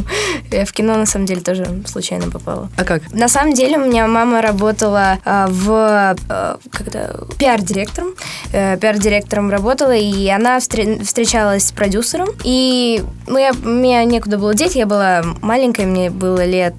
Я 0.51 0.65
в 0.65 0.73
кино, 0.73 0.97
на 0.97 1.05
самом 1.05 1.25
деле, 1.25 1.41
тоже 1.41 1.65
случайно 1.85 2.29
попала. 2.29 2.69
А 2.77 2.83
как? 2.83 3.01
На 3.13 3.29
самом 3.29 3.53
деле, 3.53 3.77
у 3.77 3.85
меня 3.85 4.07
мама 4.07 4.41
работала 4.41 5.19
а, 5.23 5.47
в 5.47 6.15
а, 6.29 6.59
когда 6.71 7.15
пиар-директором. 7.37 8.09
А, 8.53 8.77
пиар-директором 8.77 9.49
работала, 9.49 9.95
и 9.95 10.27
она 10.27 10.57
встр- 10.57 11.03
встречалась 11.03 11.67
с 11.67 11.71
продюсером. 11.71 12.29
И 12.43 13.03
ну, 13.27 13.37
я, 13.37 13.53
мне 13.53 14.03
некуда 14.05 14.37
было 14.37 14.53
деть, 14.53 14.75
я 14.75 14.85
была 14.85 15.23
маленькая, 15.41 15.85
мне 15.85 16.09
было 16.09 16.45
лет 16.45 16.75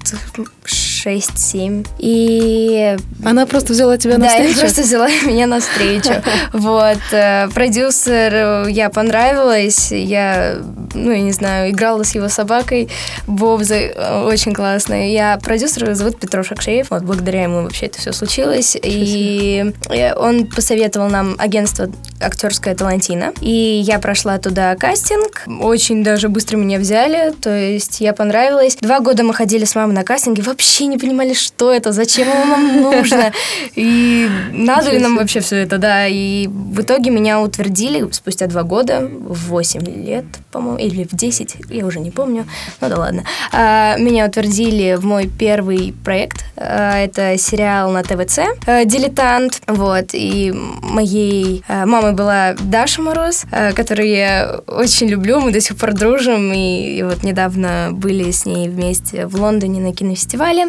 6-7. 1.05 1.87
И... 1.99 2.97
Она 3.23 3.45
просто 3.45 3.73
взяла 3.73 3.97
тебя 3.97 4.17
на 4.17 4.27
встречу? 4.27 4.55
Да, 4.55 4.61
просто 4.61 4.81
взяла 4.81 5.07
меня 5.25 5.47
на 5.47 5.59
встречу. 5.59 6.13
Вот. 6.53 6.99
Э, 7.11 7.47
продюсер, 7.53 8.33
э, 8.33 8.65
я 8.69 8.89
понравилась. 8.89 9.91
Я, 9.91 10.57
ну, 10.93 11.11
я 11.11 11.21
не 11.21 11.31
знаю, 11.31 11.71
играла 11.71 12.03
с 12.03 12.15
его 12.15 12.27
собакой. 12.29 12.89
Бобзой. 13.27 13.91
Э, 13.95 14.23
очень 14.23 14.53
классно. 14.53 15.09
Я 15.09 15.37
продюсер, 15.37 15.93
зовут 15.93 16.19
Петро 16.19 16.43
Шакшеев. 16.43 16.89
Вот 16.89 17.03
благодаря 17.03 17.43
ему 17.43 17.63
вообще 17.63 17.87
это 17.87 17.99
все 17.99 18.11
случилось. 18.11 18.77
И 18.81 19.73
он 20.17 20.47
посоветовал 20.47 21.09
нам 21.09 21.35
агентство 21.37 21.89
актерская 22.21 22.75
Талантина. 22.75 23.33
И 23.41 23.51
я 23.51 23.99
прошла 23.99 24.37
туда 24.37 24.75
кастинг. 24.75 25.43
Очень 25.61 26.03
даже 26.03 26.29
быстро 26.29 26.57
меня 26.57 26.79
взяли. 26.79 27.31
То 27.31 27.55
есть 27.55 28.01
я 28.01 28.13
понравилась. 28.13 28.75
Два 28.75 28.99
года 28.99 29.23
мы 29.23 29.33
ходили 29.33 29.65
с 29.65 29.75
мамой 29.75 29.93
на 29.93 30.03
кастинге. 30.03 30.41
Вообще 30.41 30.85
не 30.89 30.97
понимали, 30.97 31.33
что 31.33 31.71
это, 31.71 31.91
зачем 31.91 32.27
оно 32.31 32.45
нам 32.45 32.81
нужно. 32.81 33.31
И 33.75 34.27
надо 34.51 34.91
ли 34.91 34.99
нам 34.99 35.17
вообще 35.17 35.39
все 35.39 35.57
это, 35.57 35.77
да. 35.77 36.07
И 36.07 36.47
в 36.47 36.81
итоге 36.81 37.11
меня 37.11 37.41
утвердили 37.41 38.09
спустя 38.11 38.47
два 38.47 38.63
года, 38.63 39.09
в 39.09 39.49
8 39.49 39.85
лет, 40.05 40.25
по-моему, 40.51 40.77
или 40.77 41.03
в 41.03 41.15
10, 41.15 41.55
я 41.69 41.85
уже 41.85 41.99
не 41.99 42.11
помню. 42.11 42.45
Ну 42.81 42.89
да 42.89 42.97
ладно. 42.97 43.23
А, 43.51 43.97
меня 43.97 44.25
утвердили 44.25 44.95
в 44.95 45.05
мой 45.05 45.27
первый 45.27 45.93
проект. 46.03 46.45
А, 46.55 46.97
это 46.97 47.37
сериал 47.37 47.91
на 47.91 48.03
ТВЦ 48.03 48.39
«Дилетант». 48.85 49.61
Вот. 49.67 50.09
И 50.13 50.51
моей 50.81 51.63
мамой 51.67 52.13
была 52.13 52.55
Даша 52.59 53.01
Мороз, 53.01 53.45
которую 53.75 54.09
я 54.09 54.59
очень 54.67 55.07
люблю, 55.07 55.39
мы 55.39 55.51
до 55.51 55.61
сих 55.61 55.77
пор 55.77 55.93
дружим, 55.93 56.51
и, 56.53 56.97
и 56.97 57.03
вот 57.03 57.23
недавно 57.23 57.89
были 57.91 58.31
с 58.31 58.45
ней 58.45 58.67
вместе 58.69 59.27
в 59.27 59.35
Лондоне 59.35 59.81
на 59.81 59.93
кинофестивале, 59.93 60.67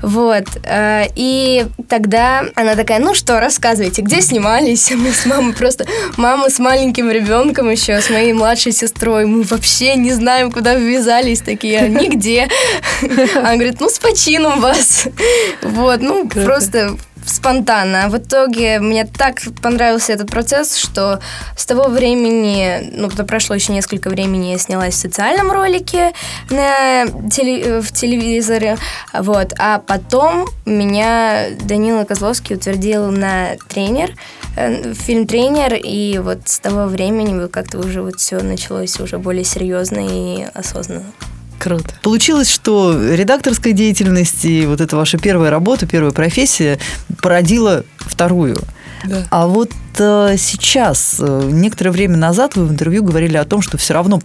вот, 0.00 0.44
э, 0.64 1.06
и 1.14 1.66
тогда 1.88 2.44
она 2.54 2.74
такая, 2.74 2.98
ну 2.98 3.14
что, 3.14 3.40
рассказывайте, 3.40 4.02
где 4.02 4.20
снимались? 4.20 4.90
Мы 4.96 5.12
с 5.12 5.26
мамой 5.26 5.54
просто, 5.54 5.86
мама 6.16 6.50
с 6.50 6.58
маленьким 6.58 7.10
ребенком 7.10 7.70
еще, 7.70 8.00
с 8.00 8.10
моей 8.10 8.32
младшей 8.32 8.72
сестрой, 8.72 9.26
мы 9.26 9.42
вообще 9.42 9.94
не 9.94 10.12
знаем, 10.12 10.50
куда 10.50 10.74
ввязались 10.74 11.40
такие, 11.40 11.80
«А 11.80 11.88
нигде. 11.88 12.48
Она 13.36 13.54
говорит, 13.54 13.80
ну 13.80 13.88
с 13.88 13.98
почином 13.98 14.60
вас. 14.60 15.08
Вот, 15.62 16.00
ну 16.00 16.28
просто 16.28 16.96
спонтанно. 17.26 18.08
В 18.08 18.18
итоге 18.18 18.80
мне 18.80 19.04
так 19.04 19.40
понравился 19.62 20.12
этот 20.12 20.30
процесс, 20.30 20.76
что 20.76 21.20
с 21.56 21.66
того 21.66 21.88
времени, 21.88 22.90
ну, 22.92 23.10
прошло 23.10 23.54
еще 23.54 23.72
несколько 23.72 24.10
времени, 24.10 24.52
я 24.52 24.58
снялась 24.58 24.94
в 24.94 24.98
социальном 24.98 25.50
ролике 25.50 26.12
на 26.50 27.06
теле, 27.30 27.80
в 27.80 27.92
телевизоре, 27.92 28.78
вот, 29.12 29.52
а 29.58 29.78
потом 29.78 30.46
меня 30.66 31.46
Данила 31.64 32.04
Козловский 32.04 32.56
утвердил 32.56 33.10
на 33.10 33.56
тренер, 33.68 34.14
э, 34.56 34.94
фильм 34.94 35.26
«Тренер», 35.26 35.74
и 35.74 36.18
вот 36.18 36.40
с 36.46 36.58
того 36.58 36.86
времени 36.86 37.46
как-то 37.48 37.78
уже 37.78 38.02
вот 38.02 38.20
все 38.20 38.40
началось 38.40 38.98
уже 39.00 39.18
более 39.18 39.44
серьезно 39.44 40.00
и 40.00 40.46
осознанно. 40.54 41.12
Круто. 41.62 41.94
Получилось, 42.02 42.50
что 42.50 42.92
редакторская 43.14 43.72
деятельность 43.72 44.44
и 44.44 44.66
вот 44.66 44.80
эта 44.80 44.96
ваша 44.96 45.16
первая 45.16 45.48
работа, 45.48 45.86
первая 45.86 46.10
профессия 46.10 46.80
породила 47.20 47.84
вторую. 47.98 48.58
Да. 49.04 49.26
А 49.30 49.46
вот 49.46 49.70
э, 49.98 50.36
сейчас, 50.38 51.16
э, 51.18 51.48
некоторое 51.50 51.90
время 51.90 52.16
назад 52.16 52.56
вы 52.56 52.66
в 52.66 52.72
интервью 52.72 53.02
говорили 53.02 53.36
о 53.36 53.44
том, 53.44 53.62
что 53.62 53.78
все 53.78 53.94
равно 53.94 54.20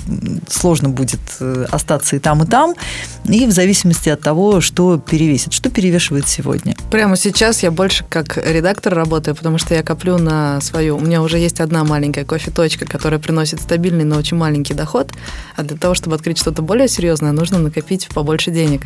сложно 0.50 0.90
будет 0.90 1.20
э, 1.40 1.66
остаться 1.72 2.16
и 2.16 2.20
там, 2.20 2.44
и 2.44 2.48
там, 2.48 2.76
и 3.26 3.46
в 3.46 3.52
зависимости 3.52 4.10
от 4.10 4.22
того, 4.22 4.62
что 4.62 4.98
перевесит. 4.98 5.54
Что 5.54 5.70
перевешивает 5.70 6.28
сегодня? 6.28 6.76
Прямо 6.92 7.18
сейчас 7.18 7.64
я 7.64 7.72
больше 7.72 8.06
как 8.08 8.38
редактор 8.38 8.94
работаю, 8.94 9.36
потому 9.36 9.58
что 9.58 9.74
я 9.76 9.84
коплю 9.84 10.18
на 10.18 10.62
свою... 10.62 10.98
У 10.98 11.00
меня 11.00 11.22
уже 11.22 11.38
есть 11.38 11.60
одна 11.60 11.84
маленькая 11.84 12.26
кофе-точка, 12.26 12.86
которая 12.86 13.20
приносит 13.20 13.62
стабильный, 13.62 14.04
но 14.04 14.18
очень 14.18 14.38
маленький 14.38 14.74
доход, 14.74 15.12
а 15.56 15.64
для 15.64 15.78
того, 15.78 15.94
чтобы 15.94 16.16
открыть 16.16 16.38
что-то 16.38 16.62
более 16.62 16.88
серьезное, 16.88 17.32
нужно 17.32 17.60
накопить 17.60 18.08
побольше 18.14 18.52
денег. 18.52 18.82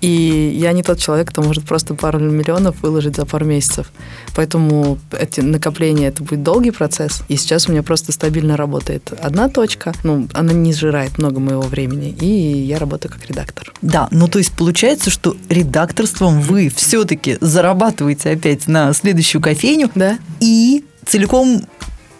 И 0.00 0.52
я 0.54 0.72
не 0.72 0.82
тот 0.82 0.98
человек, 0.98 1.30
кто 1.30 1.42
может 1.42 1.64
просто 1.64 1.94
пару 1.94 2.18
миллионов 2.20 2.82
выложить 2.82 3.16
за 3.16 3.26
пару 3.26 3.46
месяцев. 3.46 3.90
Поэтому 4.36 4.98
эти 5.18 5.40
накопления, 5.40 6.08
это 6.08 6.22
будет 6.22 6.42
долгий 6.42 6.70
процесс. 6.70 7.22
И 7.28 7.36
сейчас 7.36 7.68
у 7.68 7.72
меня 7.72 7.82
просто 7.82 8.12
стабильно 8.12 8.56
работает 8.56 9.12
одна 9.20 9.48
точка. 9.48 9.92
Ну, 10.04 10.28
она 10.34 10.52
не 10.52 10.72
сжирает 10.72 11.18
много 11.18 11.40
моего 11.40 11.62
времени. 11.62 12.10
И 12.20 12.26
я 12.26 12.78
работаю 12.78 13.12
как 13.12 13.26
редактор. 13.26 13.72
Да, 13.82 14.08
ну 14.10 14.28
то 14.28 14.38
есть 14.38 14.52
получается, 14.52 15.10
что 15.10 15.36
редакторством 15.48 16.40
вы 16.40 16.68
все-таки 16.74 17.38
зарабатываете 17.40 18.30
опять 18.30 18.68
на 18.68 18.92
следующую 18.92 19.42
кофейню. 19.42 19.90
Да. 19.94 20.18
И 20.40 20.84
целиком 21.06 21.62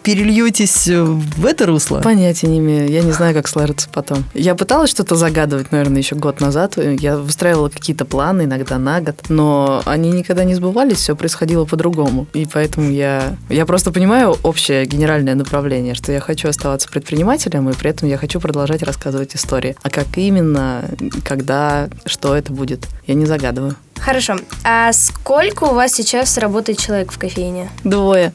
перельетесь 0.03 0.89
э, 0.89 1.03
в 1.03 1.45
это 1.45 1.67
русло? 1.67 2.01
Понятия 2.01 2.47
не 2.47 2.59
имею. 2.59 2.89
Я 2.89 3.03
не 3.03 3.13
знаю, 3.13 3.35
как 3.35 3.49
сложится 3.49 3.89
потом. 3.93 4.25
Я 4.35 4.55
пыталась 4.55 4.91
что-то 4.91 5.15
загадывать, 5.15 5.73
наверное, 5.73 5.99
еще 5.99 6.15
год 6.15 6.41
назад. 6.41 6.77
Я 6.77 7.17
выстраивала 7.17 7.69
какие-то 7.69 8.05
планы 8.05 8.43
иногда 8.43 8.79
на 8.79 9.01
год, 9.01 9.17
но 9.29 9.83
они 9.85 10.11
никогда 10.11 10.45
не 10.45 10.55
сбывались, 10.55 10.99
все 10.99 11.17
происходило 11.17 11.65
по-другому. 11.65 12.27
И 12.33 12.47
поэтому 12.47 12.91
я, 12.91 13.37
я 13.49 13.67
просто 13.67 13.93
понимаю 13.93 14.37
общее 14.43 14.85
генеральное 14.87 15.35
направление, 15.35 15.95
что 15.95 16.13
я 16.13 16.21
хочу 16.21 16.49
оставаться 16.49 16.89
предпринимателем, 16.89 17.69
и 17.69 17.75
при 17.75 17.91
этом 17.91 18.09
я 18.09 18.17
хочу 18.17 18.41
продолжать 18.41 18.83
рассказывать 18.83 19.35
истории. 19.37 19.77
А 19.83 19.91
как 19.91 20.07
именно, 20.17 20.85
когда, 21.25 21.89
что 22.07 22.35
это 22.35 22.53
будет, 22.53 22.87
я 23.07 23.15
не 23.15 23.27
загадываю. 23.27 23.75
Хорошо. 23.99 24.37
А 24.65 24.93
сколько 24.93 25.65
у 25.65 25.75
вас 25.75 25.93
сейчас 25.93 26.39
работает 26.39 26.79
человек 26.79 27.13
в 27.13 27.19
кофейне? 27.19 27.71
Двое. 27.85 28.33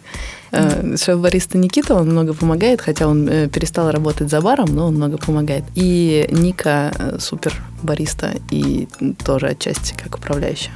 Э, 0.54 0.96
шеф-бариста 0.98 1.58
Никита, 1.58 1.96
он 1.96 2.10
много 2.10 2.36
помогает, 2.36 2.80
хотя 2.80 3.08
он 3.08 3.28
э, 3.28 3.48
перестал 3.48 3.90
работать 3.90 4.30
за 4.30 4.40
баром, 4.40 4.68
но 4.76 4.86
он 4.88 4.96
много 4.96 5.18
помогает. 5.18 5.64
И 5.74 6.28
Ника 6.30 6.92
э, 6.98 7.18
супер 7.20 7.56
бариста 7.82 8.36
и 8.52 8.88
тоже 9.26 9.48
отчасти 9.48 9.96
как 9.96 10.16
управляющая. 10.16 10.72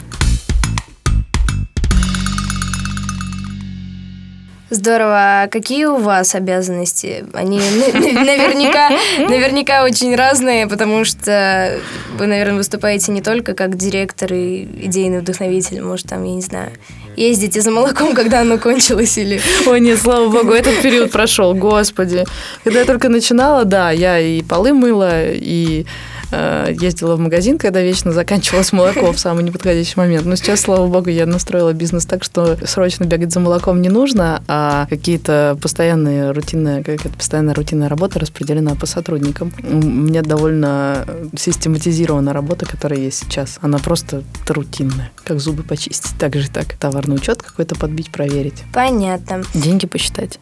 Здорово. 4.71 5.43
А 5.43 5.47
какие 5.47 5.85
у 5.85 5.97
вас 5.97 6.33
обязанности? 6.33 7.25
Они 7.33 7.59
наверняка, 7.93 8.89
наверняка 9.29 9.83
очень 9.83 10.15
разные, 10.15 10.67
потому 10.67 11.05
что 11.05 11.79
вы, 12.17 12.25
наверное, 12.25 12.57
выступаете 12.57 13.11
не 13.11 13.21
только 13.21 13.53
как 13.53 13.77
директор 13.77 14.33
и 14.33 14.63
идейный 14.85 15.19
вдохновитель, 15.19 15.81
может, 15.81 16.07
там, 16.07 16.23
я 16.23 16.33
не 16.33 16.41
знаю, 16.41 16.71
ездите 17.17 17.61
за 17.61 17.71
молоком, 17.71 18.13
когда 18.13 18.41
оно 18.41 18.57
кончилось 18.57 19.17
или... 19.17 19.41
Ой, 19.65 19.79
нет, 19.79 19.99
слава 19.99 20.29
богу, 20.29 20.53
этот 20.53 20.81
период 20.81 21.11
прошел, 21.11 21.53
господи. 21.53 22.23
Когда 22.63 22.79
я 22.79 22.85
только 22.85 23.09
начинала, 23.09 23.65
да, 23.65 23.91
я 23.91 24.19
и 24.19 24.41
полы 24.41 24.73
мыла, 24.73 25.25
и 25.25 25.85
ездила 26.31 27.15
в 27.15 27.19
магазин, 27.19 27.57
когда 27.57 27.81
вечно 27.81 28.11
заканчивалось 28.11 28.71
молоко 28.73 29.11
в 29.11 29.19
самый 29.19 29.43
неподходящий 29.43 29.93
момент. 29.97 30.25
Но 30.25 30.35
сейчас, 30.35 30.61
слава 30.61 30.87
богу, 30.87 31.09
я 31.09 31.25
настроила 31.25 31.73
бизнес 31.73 32.05
так, 32.05 32.23
что 32.23 32.57
срочно 32.65 33.05
бегать 33.05 33.31
за 33.31 33.39
молоком 33.39 33.81
не 33.81 33.89
нужно, 33.89 34.43
а 34.47 34.87
какие-то 34.89 35.57
постоянные 35.61 36.31
рутинные, 36.31 36.83
какая-то 36.83 37.09
постоянная 37.09 37.53
рутинная 37.53 37.89
работа 37.89 38.19
распределена 38.19 38.75
по 38.75 38.85
сотрудникам. 38.85 39.53
У 39.63 39.75
меня 39.75 40.21
довольно 40.21 41.05
систематизирована 41.35 42.33
работа, 42.33 42.65
которая 42.65 42.99
есть 42.99 43.19
сейчас. 43.19 43.59
Она 43.61 43.77
просто 43.77 44.23
рутинная, 44.47 45.11
как 45.23 45.39
зубы 45.39 45.63
почистить. 45.63 46.17
Так 46.19 46.35
же 46.35 46.49
так. 46.49 46.73
Товарный 46.73 47.15
учет 47.15 47.41
какой-то 47.41 47.75
подбить, 47.75 48.11
проверить. 48.11 48.63
Понятно. 48.73 49.43
Деньги 49.53 49.85
посчитать. 49.85 50.39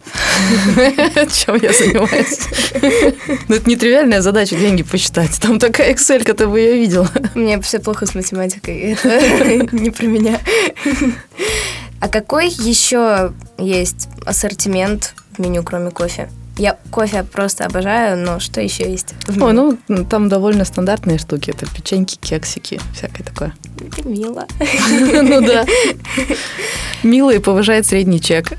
Чем 1.32 1.56
я 1.62 1.72
занимаюсь? 1.74 2.39
Ну, 3.48 3.56
это 3.56 3.70
нетривиальная 3.70 4.22
задача 4.22 4.56
деньги 4.56 4.84
посчитать. 4.84 5.39
Там 5.42 5.60
так 5.60 5.75
такая 5.75 5.94
Excel, 5.94 6.24
ты 6.34 6.48
бы 6.48 6.60
ее 6.60 6.77
видела. 6.77 7.10
Меня 7.36 7.60
все 7.62 7.79
плохо 7.79 8.05
с 8.05 8.15
математикой, 8.15 8.94
это 8.94 9.75
не 9.75 9.91
про 9.91 10.05
меня. 10.05 10.39
А 12.00 12.08
какой 12.08 12.48
еще 12.48 13.34
есть 13.58 14.08
ассортимент 14.25 15.13
в 15.32 15.39
меню, 15.39 15.63
кроме 15.63 15.91
кофе? 15.91 16.29
Я 16.58 16.77
кофе 16.91 17.24
просто 17.24 17.65
обожаю, 17.65 18.17
но 18.17 18.39
что 18.39 18.62
еще 18.62 18.89
есть? 18.89 19.13
Ой, 19.27 19.53
ну 19.53 19.77
там 20.10 20.29
довольно 20.29 20.63
стандартные 20.63 21.17
штуки. 21.17 21.50
Это 21.50 21.65
печеньки, 21.65 22.17
кексики, 22.22 22.79
всякое 22.94 23.24
такое. 23.24 23.53
Это 23.79 24.08
мило. 24.08 24.48
Ну 25.24 25.41
да. 25.41 25.65
Мило 27.03 27.32
и 27.32 27.39
повышает 27.39 27.86
средний 27.86 28.22
чек. 28.22 28.53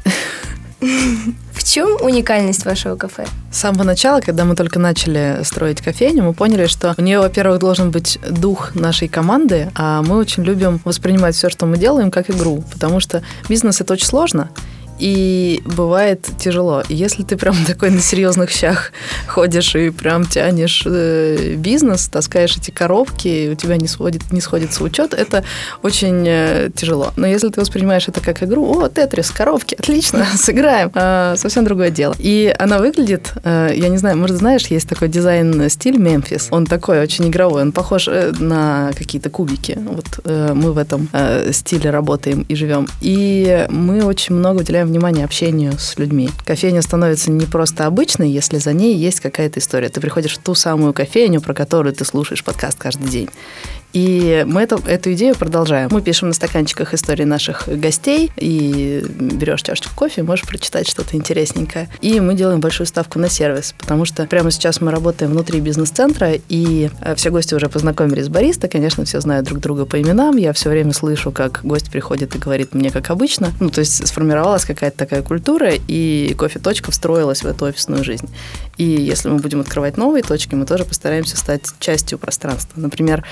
В 1.56 1.64
чем 1.64 1.96
уникальность 2.02 2.64
вашего 2.64 2.96
кафе? 2.96 3.26
С 3.50 3.58
самого 3.58 3.82
начала, 3.82 4.20
когда 4.20 4.44
мы 4.44 4.54
только 4.54 4.78
начали 4.78 5.40
строить 5.42 5.80
кофейню, 5.80 6.22
мы 6.22 6.34
поняли, 6.34 6.66
что 6.66 6.94
у 6.96 7.02
нее, 7.02 7.18
во-первых, 7.18 7.58
должен 7.58 7.90
быть 7.90 8.18
дух 8.30 8.74
нашей 8.74 9.08
команды, 9.08 9.70
а 9.74 10.02
мы 10.02 10.18
очень 10.18 10.44
любим 10.44 10.80
воспринимать 10.84 11.34
все, 11.34 11.48
что 11.48 11.66
мы 11.66 11.78
делаем, 11.78 12.10
как 12.10 12.30
игру, 12.30 12.62
потому 12.70 13.00
что 13.00 13.22
бизнес 13.48 13.80
это 13.80 13.94
очень 13.94 14.06
сложно, 14.06 14.50
и 14.98 15.62
бывает 15.64 16.28
тяжело. 16.38 16.82
Если 16.88 17.22
ты 17.22 17.36
прям 17.36 17.54
такой 17.66 17.90
на 17.90 18.00
серьезных 18.00 18.50
щах 18.50 18.92
ходишь 19.26 19.74
и 19.74 19.90
прям 19.90 20.24
тянешь 20.24 20.82
э, 20.86 21.54
бизнес, 21.56 22.08
таскаешь 22.08 22.56
эти 22.56 22.70
коробки, 22.70 23.50
у 23.52 23.54
тебя 23.54 23.76
не, 23.76 23.88
сводит, 23.88 24.32
не 24.32 24.40
сходится 24.40 24.82
учет, 24.84 25.14
это 25.14 25.44
очень 25.82 26.24
э, 26.26 26.70
тяжело. 26.74 27.12
Но 27.16 27.26
если 27.26 27.48
ты 27.48 27.60
воспринимаешь 27.60 28.08
это 28.08 28.20
как 28.20 28.42
игру, 28.42 28.64
о, 28.64 28.88
Тетрис, 28.88 29.30
коробки, 29.30 29.74
отлично, 29.74 30.26
сыграем, 30.36 30.90
э, 30.94 31.34
совсем 31.36 31.64
другое 31.64 31.90
дело. 31.90 32.14
И 32.18 32.54
она 32.58 32.78
выглядит, 32.78 33.32
э, 33.44 33.72
я 33.74 33.88
не 33.88 33.98
знаю, 33.98 34.16
может, 34.16 34.36
знаешь, 34.36 34.66
есть 34.68 34.88
такой 34.88 35.08
дизайн-стиль 35.08 35.98
Мемфис, 35.98 36.48
он 36.50 36.66
такой 36.66 37.00
очень 37.00 37.28
игровой, 37.28 37.62
он 37.62 37.72
похож 37.72 38.06
на 38.06 38.90
какие-то 38.96 39.30
кубики. 39.30 39.78
Вот 39.78 40.06
мы 40.24 40.72
в 40.72 40.78
этом 40.78 41.08
стиле 41.52 41.90
работаем 41.90 42.42
и 42.48 42.54
живем. 42.54 42.86
И 43.00 43.66
мы 43.70 44.04
очень 44.04 44.34
много 44.34 44.60
уделяем 44.60 44.85
внимание 44.86 45.24
общению 45.24 45.72
с 45.78 45.98
людьми. 45.98 46.30
Кофейня 46.44 46.82
становится 46.82 47.30
не 47.30 47.46
просто 47.46 47.86
обычной, 47.86 48.30
если 48.30 48.58
за 48.58 48.72
ней 48.72 48.96
есть 48.96 49.20
какая-то 49.20 49.60
история. 49.60 49.88
Ты 49.88 50.00
приходишь 50.00 50.36
в 50.36 50.42
ту 50.42 50.54
самую 50.54 50.92
кофейню, 50.92 51.40
про 51.40 51.54
которую 51.54 51.94
ты 51.94 52.04
слушаешь 52.04 52.44
подкаст 52.44 52.78
каждый 52.78 53.08
день. 53.08 53.28
И 53.92 54.44
мы 54.46 54.62
эту, 54.62 54.76
эту 54.86 55.12
идею 55.12 55.34
продолжаем. 55.34 55.88
Мы 55.90 56.02
пишем 56.02 56.28
на 56.28 56.34
стаканчиках 56.34 56.94
истории 56.94 57.24
наших 57.24 57.68
гостей, 57.68 58.30
и 58.36 59.04
берешь 59.08 59.62
чашечку 59.62 59.94
кофе, 59.94 60.22
можешь 60.22 60.46
прочитать 60.46 60.88
что-то 60.88 61.16
интересненькое. 61.16 61.88
И 62.00 62.20
мы 62.20 62.34
делаем 62.34 62.60
большую 62.60 62.86
ставку 62.86 63.18
на 63.18 63.28
сервис, 63.28 63.74
потому 63.78 64.04
что 64.04 64.26
прямо 64.26 64.50
сейчас 64.50 64.80
мы 64.80 64.90
работаем 64.90 65.32
внутри 65.32 65.60
бизнес-центра, 65.60 66.32
и 66.48 66.90
э, 67.00 67.14
все 67.14 67.30
гости 67.30 67.54
уже 67.54 67.68
познакомились 67.68 68.26
с 68.26 68.28
бариста, 68.28 68.68
конечно, 68.68 69.04
все 69.04 69.20
знают 69.20 69.46
друг 69.46 69.60
друга 69.60 69.86
по 69.86 70.00
именам. 70.00 70.36
Я 70.36 70.52
все 70.52 70.68
время 70.70 70.92
слышу, 70.92 71.32
как 71.32 71.60
гость 71.62 71.90
приходит 71.90 72.34
и 72.34 72.38
говорит 72.38 72.74
мне, 72.74 72.90
как 72.90 73.10
обычно. 73.10 73.52
Ну, 73.60 73.70
то 73.70 73.80
есть 73.80 74.06
сформировалась 74.06 74.64
какая-то 74.64 74.96
такая 74.96 75.22
культура, 75.22 75.70
и 75.72 76.34
кофе-точка 76.38 76.90
встроилась 76.90 77.42
в 77.42 77.46
эту 77.46 77.66
офисную 77.66 78.04
жизнь. 78.04 78.28
И 78.76 78.84
если 78.84 79.28
мы 79.28 79.38
будем 79.38 79.60
открывать 79.60 79.96
новые 79.96 80.22
точки, 80.22 80.54
мы 80.54 80.66
тоже 80.66 80.84
постараемся 80.84 81.36
стать 81.36 81.62
частью 81.78 82.18
пространства. 82.18 82.78
Например, 82.78 83.24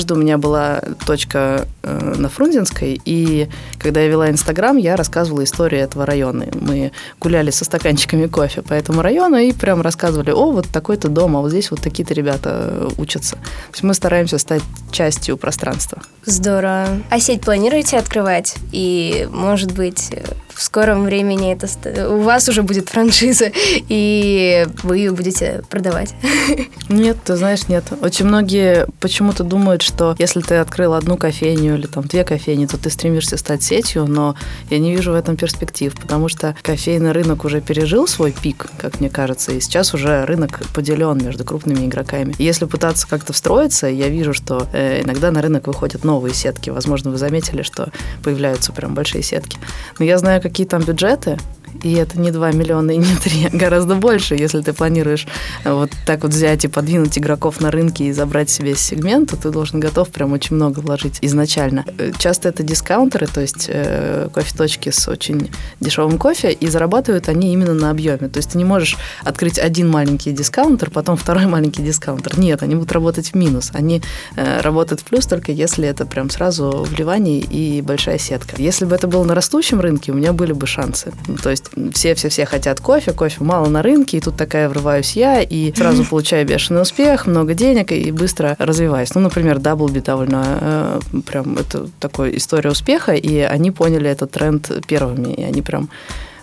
однажды 0.00 0.14
у 0.14 0.16
меня 0.16 0.38
была 0.38 0.80
точка 1.06 1.68
э, 1.82 2.14
на 2.16 2.30
Фрунзенской, 2.30 3.00
и 3.04 3.48
когда 3.78 4.00
я 4.00 4.08
вела 4.08 4.30
Инстаграм, 4.30 4.78
я 4.78 4.96
рассказывала 4.96 5.44
историю 5.44 5.82
этого 5.82 6.06
района. 6.06 6.46
Мы 6.54 6.92
гуляли 7.20 7.50
со 7.50 7.66
стаканчиками 7.66 8.26
кофе 8.26 8.62
по 8.62 8.72
этому 8.72 9.02
району 9.02 9.36
и 9.36 9.52
прям 9.52 9.82
рассказывали, 9.82 10.30
о, 10.30 10.52
вот 10.52 10.68
такой-то 10.68 11.08
дом, 11.08 11.36
а 11.36 11.40
вот 11.40 11.50
здесь 11.50 11.70
вот 11.70 11.82
такие-то 11.82 12.14
ребята 12.14 12.88
учатся. 12.96 13.36
То 13.36 13.72
есть 13.72 13.82
мы 13.82 13.92
стараемся 13.92 14.38
стать 14.38 14.62
частью 14.90 15.36
пространства. 15.36 16.02
Здорово. 16.24 16.86
А 17.10 17.20
сеть 17.20 17.42
планируете 17.42 17.98
открывать? 17.98 18.56
И, 18.72 19.28
может 19.30 19.72
быть, 19.72 20.12
в 20.60 20.62
скором 20.62 21.04
времени 21.04 21.54
это 21.54 22.10
у 22.10 22.20
вас 22.20 22.46
уже 22.50 22.62
будет 22.62 22.90
франшиза, 22.90 23.50
и 23.54 24.66
вы 24.82 24.98
ее 24.98 25.12
будете 25.12 25.62
продавать? 25.70 26.14
Нет, 26.90 27.16
ты 27.24 27.36
знаешь, 27.36 27.68
нет. 27.68 27.84
Очень 28.02 28.26
многие 28.26 28.86
почему-то 28.98 29.42
думают, 29.44 29.80
что 29.80 30.16
если 30.18 30.40
ты 30.40 30.56
открыл 30.56 30.94
одну 30.94 31.16
кофейню 31.16 31.76
или 31.76 31.86
там 31.86 32.04
две 32.04 32.24
кофейни, 32.24 32.66
то 32.66 32.76
ты 32.76 32.90
стремишься 32.90 33.36
стать 33.36 33.62
сетью, 33.62 34.06
но 34.06 34.34
я 34.70 34.78
не 34.78 34.94
вижу 34.94 35.12
в 35.12 35.14
этом 35.14 35.36
перспектив, 35.36 35.94
потому 35.94 36.28
что 36.28 36.56
кофейный 36.62 37.12
рынок 37.12 37.44
уже 37.44 37.60
пережил 37.60 38.06
свой 38.08 38.32
пик, 38.32 38.66
как 38.76 39.00
мне 39.00 39.08
кажется, 39.08 39.52
и 39.52 39.60
сейчас 39.60 39.94
уже 39.94 40.26
рынок 40.26 40.60
поделен 40.74 41.24
между 41.24 41.44
крупными 41.44 41.86
игроками. 41.86 42.34
Если 42.38 42.66
пытаться 42.66 43.08
как-то 43.08 43.32
встроиться, 43.32 43.86
я 43.86 44.08
вижу, 44.08 44.34
что 44.34 44.66
э, 44.72 45.02
иногда 45.04 45.30
на 45.30 45.40
рынок 45.40 45.68
выходят 45.68 46.04
новые 46.04 46.34
сетки. 46.34 46.70
Возможно, 46.70 47.12
вы 47.12 47.18
заметили, 47.18 47.62
что 47.62 47.90
появляются 48.24 48.72
прям 48.72 48.94
большие 48.94 49.22
сетки. 49.22 49.58
Но 49.98 50.04
я 50.04 50.18
знаю, 50.18 50.42
какие 50.50 50.66
там 50.66 50.82
бюджеты, 50.82 51.38
и 51.82 51.92
это 51.94 52.18
не 52.20 52.30
2 52.30 52.52
миллиона 52.52 52.92
и 52.92 52.96
не 52.96 53.14
3, 53.16 53.48
а 53.52 53.56
гораздо 53.56 53.94
больше, 53.94 54.34
если 54.34 54.60
ты 54.60 54.72
планируешь 54.72 55.26
э, 55.64 55.72
вот 55.72 55.90
так 56.06 56.22
вот 56.22 56.32
взять 56.32 56.64
и 56.64 56.68
подвинуть 56.68 57.18
игроков 57.18 57.60
на 57.60 57.70
рынке 57.70 58.04
и 58.04 58.12
забрать 58.12 58.50
себе 58.50 58.74
сегмент, 58.74 59.30
то 59.30 59.36
ты 59.36 59.50
должен 59.50 59.80
готов 59.80 60.08
прям 60.08 60.32
очень 60.32 60.56
много 60.56 60.80
вложить 60.80 61.18
изначально. 61.22 61.84
Э, 61.98 62.12
часто 62.18 62.48
это 62.48 62.62
дискаунтеры, 62.62 63.26
то 63.26 63.40
есть 63.40 63.66
э, 63.68 64.28
кофе-точки 64.32 64.90
с 64.90 65.08
очень 65.08 65.50
дешевым 65.80 66.18
кофе, 66.18 66.52
и 66.52 66.68
зарабатывают 66.68 67.28
они 67.28 67.52
именно 67.52 67.74
на 67.74 67.90
объеме. 67.90 68.28
То 68.28 68.38
есть 68.38 68.52
ты 68.52 68.58
не 68.58 68.64
можешь 68.64 68.96
открыть 69.24 69.58
один 69.58 69.88
маленький 69.88 70.32
дискаунтер, 70.32 70.90
потом 70.90 71.16
второй 71.16 71.46
маленький 71.46 71.82
дискаунтер. 71.82 72.38
Нет, 72.38 72.62
они 72.62 72.74
будут 72.74 72.92
работать 72.92 73.28
в 73.28 73.34
минус. 73.34 73.70
Они 73.72 74.02
э, 74.36 74.60
работают 74.60 75.00
в 75.00 75.04
плюс 75.04 75.26
только 75.26 75.52
если 75.52 75.86
это 75.86 76.06
прям 76.06 76.30
сразу 76.30 76.86
вливание 76.88 77.40
и 77.40 77.82
большая 77.82 78.18
сетка. 78.18 78.56
Если 78.58 78.84
бы 78.84 78.94
это 78.94 79.06
было 79.06 79.24
на 79.24 79.34
растущем 79.34 79.80
рынке, 79.80 80.12
у 80.12 80.14
меня 80.14 80.32
были 80.32 80.52
бы 80.52 80.66
шансы. 80.66 81.12
То 81.42 81.50
есть 81.50 81.59
все-все-все 81.94 82.46
хотят 82.46 82.80
кофе, 82.80 83.12
кофе 83.12 83.36
мало 83.40 83.68
на 83.68 83.82
рынке, 83.82 84.16
и 84.18 84.20
тут 84.20 84.36
такая 84.36 84.68
врываюсь 84.68 85.12
я, 85.12 85.40
и 85.40 85.72
сразу 85.74 86.04
получаю 86.10 86.46
бешеный 86.46 86.82
успех, 86.82 87.26
много 87.26 87.54
денег, 87.54 87.92
и 87.92 88.10
быстро 88.10 88.56
развиваюсь. 88.58 89.14
Ну, 89.14 89.20
например, 89.20 89.58
Даблби 89.58 90.00
довольно 90.00 90.44
э, 90.60 91.00
прям 91.26 91.58
это 91.58 91.88
такая 91.98 92.30
история 92.30 92.70
успеха, 92.70 93.12
и 93.12 93.38
они 93.38 93.70
поняли 93.70 94.10
этот 94.10 94.30
тренд 94.30 94.70
первыми, 94.86 95.32
и 95.34 95.42
они 95.42 95.62
прям 95.62 95.90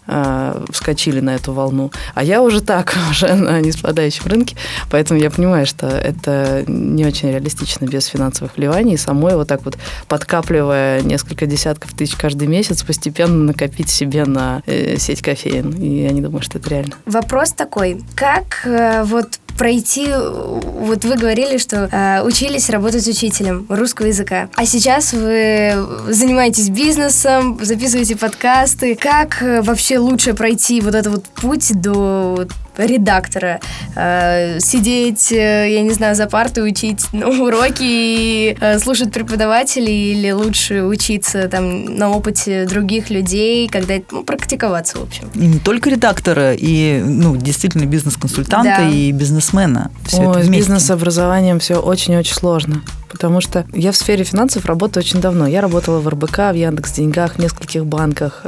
э, 0.08 0.66
вскочили 0.72 1.20
на 1.20 1.36
эту 1.36 1.54
волну. 1.54 1.92
А 2.14 2.24
я 2.24 2.42
уже 2.42 2.62
так, 2.62 2.96
уже 3.12 3.34
на 3.34 3.60
неспадающем 3.62 4.26
рынке, 4.26 4.56
поэтому 4.90 5.20
я 5.20 5.30
понимаю, 5.30 5.66
что 5.66 5.88
это 5.88 6.64
не 6.68 7.06
очень 7.06 7.30
реалистично 7.30 7.86
без 7.86 8.06
финансовых 8.06 8.58
вливаний. 8.58 8.98
Самой 8.98 9.36
вот 9.36 9.48
так 9.48 9.64
вот 9.66 9.78
подкапливая 10.08 11.02
несколько 11.02 11.46
десятков 11.46 11.94
тысяч 11.94 12.16
каждый 12.16 12.48
месяц, 12.48 12.84
постепенно 12.84 13.44
накопить 13.44 13.90
себе 13.90 14.26
на 14.26 14.62
э, 14.66 14.98
сеть 14.98 15.22
кофеин. 15.22 15.72
И 15.72 16.04
я 16.04 16.12
не 16.12 16.22
думаю, 16.22 16.42
что 16.42 16.58
это 16.58 16.70
реально. 16.70 16.96
Вопрос 17.06 17.52
такой. 17.52 18.02
Как 18.16 18.62
э, 18.66 19.04
вот 19.04 19.40
пройти, 19.58 20.08
вот 20.08 21.04
вы 21.04 21.16
говорили, 21.16 21.58
что 21.58 21.90
э, 21.92 22.22
учились 22.24 22.70
работать 22.70 23.08
учителем 23.08 23.66
русского 23.70 24.08
языка, 24.08 24.50
а 24.56 24.66
сейчас 24.66 25.14
вы 25.14 25.74
занимаетесь 26.10 26.70
бизнесом, 26.70 27.60
записываете 27.62 28.16
подкасты. 28.16 28.96
Как 28.96 29.42
э, 29.42 29.62
вообще 29.62 29.98
лучше 29.98 30.34
пройти 30.34 30.82
вот 30.82 30.96
этот 30.96 31.12
вот 31.12 31.26
путь 31.26 31.80
до 31.80 32.48
редактора. 32.78 33.60
Э, 33.96 34.60
сидеть, 34.60 35.32
э, 35.32 35.74
я 35.74 35.82
не 35.82 35.92
знаю, 35.92 36.16
за 36.16 36.28
партой, 36.28 36.70
учить 36.70 37.06
ну, 37.12 37.46
уроки 37.46 37.84
и 37.84 38.58
э, 38.60 38.80
слушать 38.80 39.12
преподавателей 39.12 40.14
или 40.14 40.32
лучше 40.32 40.84
учиться 40.84 41.48
там 41.48 41.86
на 41.86 42.12
опыте 42.12 42.66
других 42.66 43.10
людей, 43.10 43.68
когда 43.68 43.96
ну, 44.12 44.24
практиковаться, 44.24 45.00
в 45.00 45.04
общем. 45.04 45.30
И 45.36 45.46
не 45.46 45.60
только 45.60 45.90
редактора, 45.90 46.54
и 46.54 47.02
ну, 47.04 47.36
действительно 47.36 47.86
бизнес-консультанта 47.86 48.78
да. 48.80 48.90
и 48.90 49.12
бизнесмена. 49.12 49.92
Все 50.06 50.30
Ой, 50.30 50.44
с 50.44 50.50
бизнес-образованием 50.50 51.60
все 51.60 51.76
очень-очень 51.76 52.36
сложно. 52.36 52.82
Потому 53.10 53.42
что 53.42 53.66
я 53.74 53.92
в 53.92 53.96
сфере 53.96 54.24
финансов 54.24 54.66
работаю 54.66 55.04
очень 55.04 55.22
давно. 55.22 55.48
Я 55.48 55.62
работала 55.62 56.00
в 56.00 56.08
РБК, 56.08 56.38
в 56.38 56.54
Яндекс 56.54 56.94
Деньгах, 56.94 57.36
в 57.36 57.40
нескольких 57.40 57.86
банках. 57.86 58.42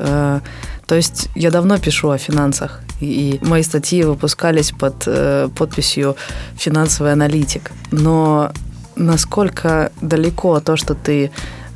То 0.89 0.95
есть 0.95 1.29
я 1.35 1.51
давно 1.51 1.77
пишу 1.77 2.09
о 2.09 2.17
финансах, 2.17 2.81
и 2.99 3.39
мои 3.43 3.61
статьи 3.61 4.03
выпускались 4.03 4.71
под 4.71 5.03
э, 5.05 5.47
подписью 5.55 6.15
«финансовый 6.57 7.13
аналитик». 7.13 7.71
Но 7.91 8.51
насколько 8.95 9.91
далеко 10.01 10.59
то, 10.59 10.75
что 10.77 10.95
ты 10.95 11.29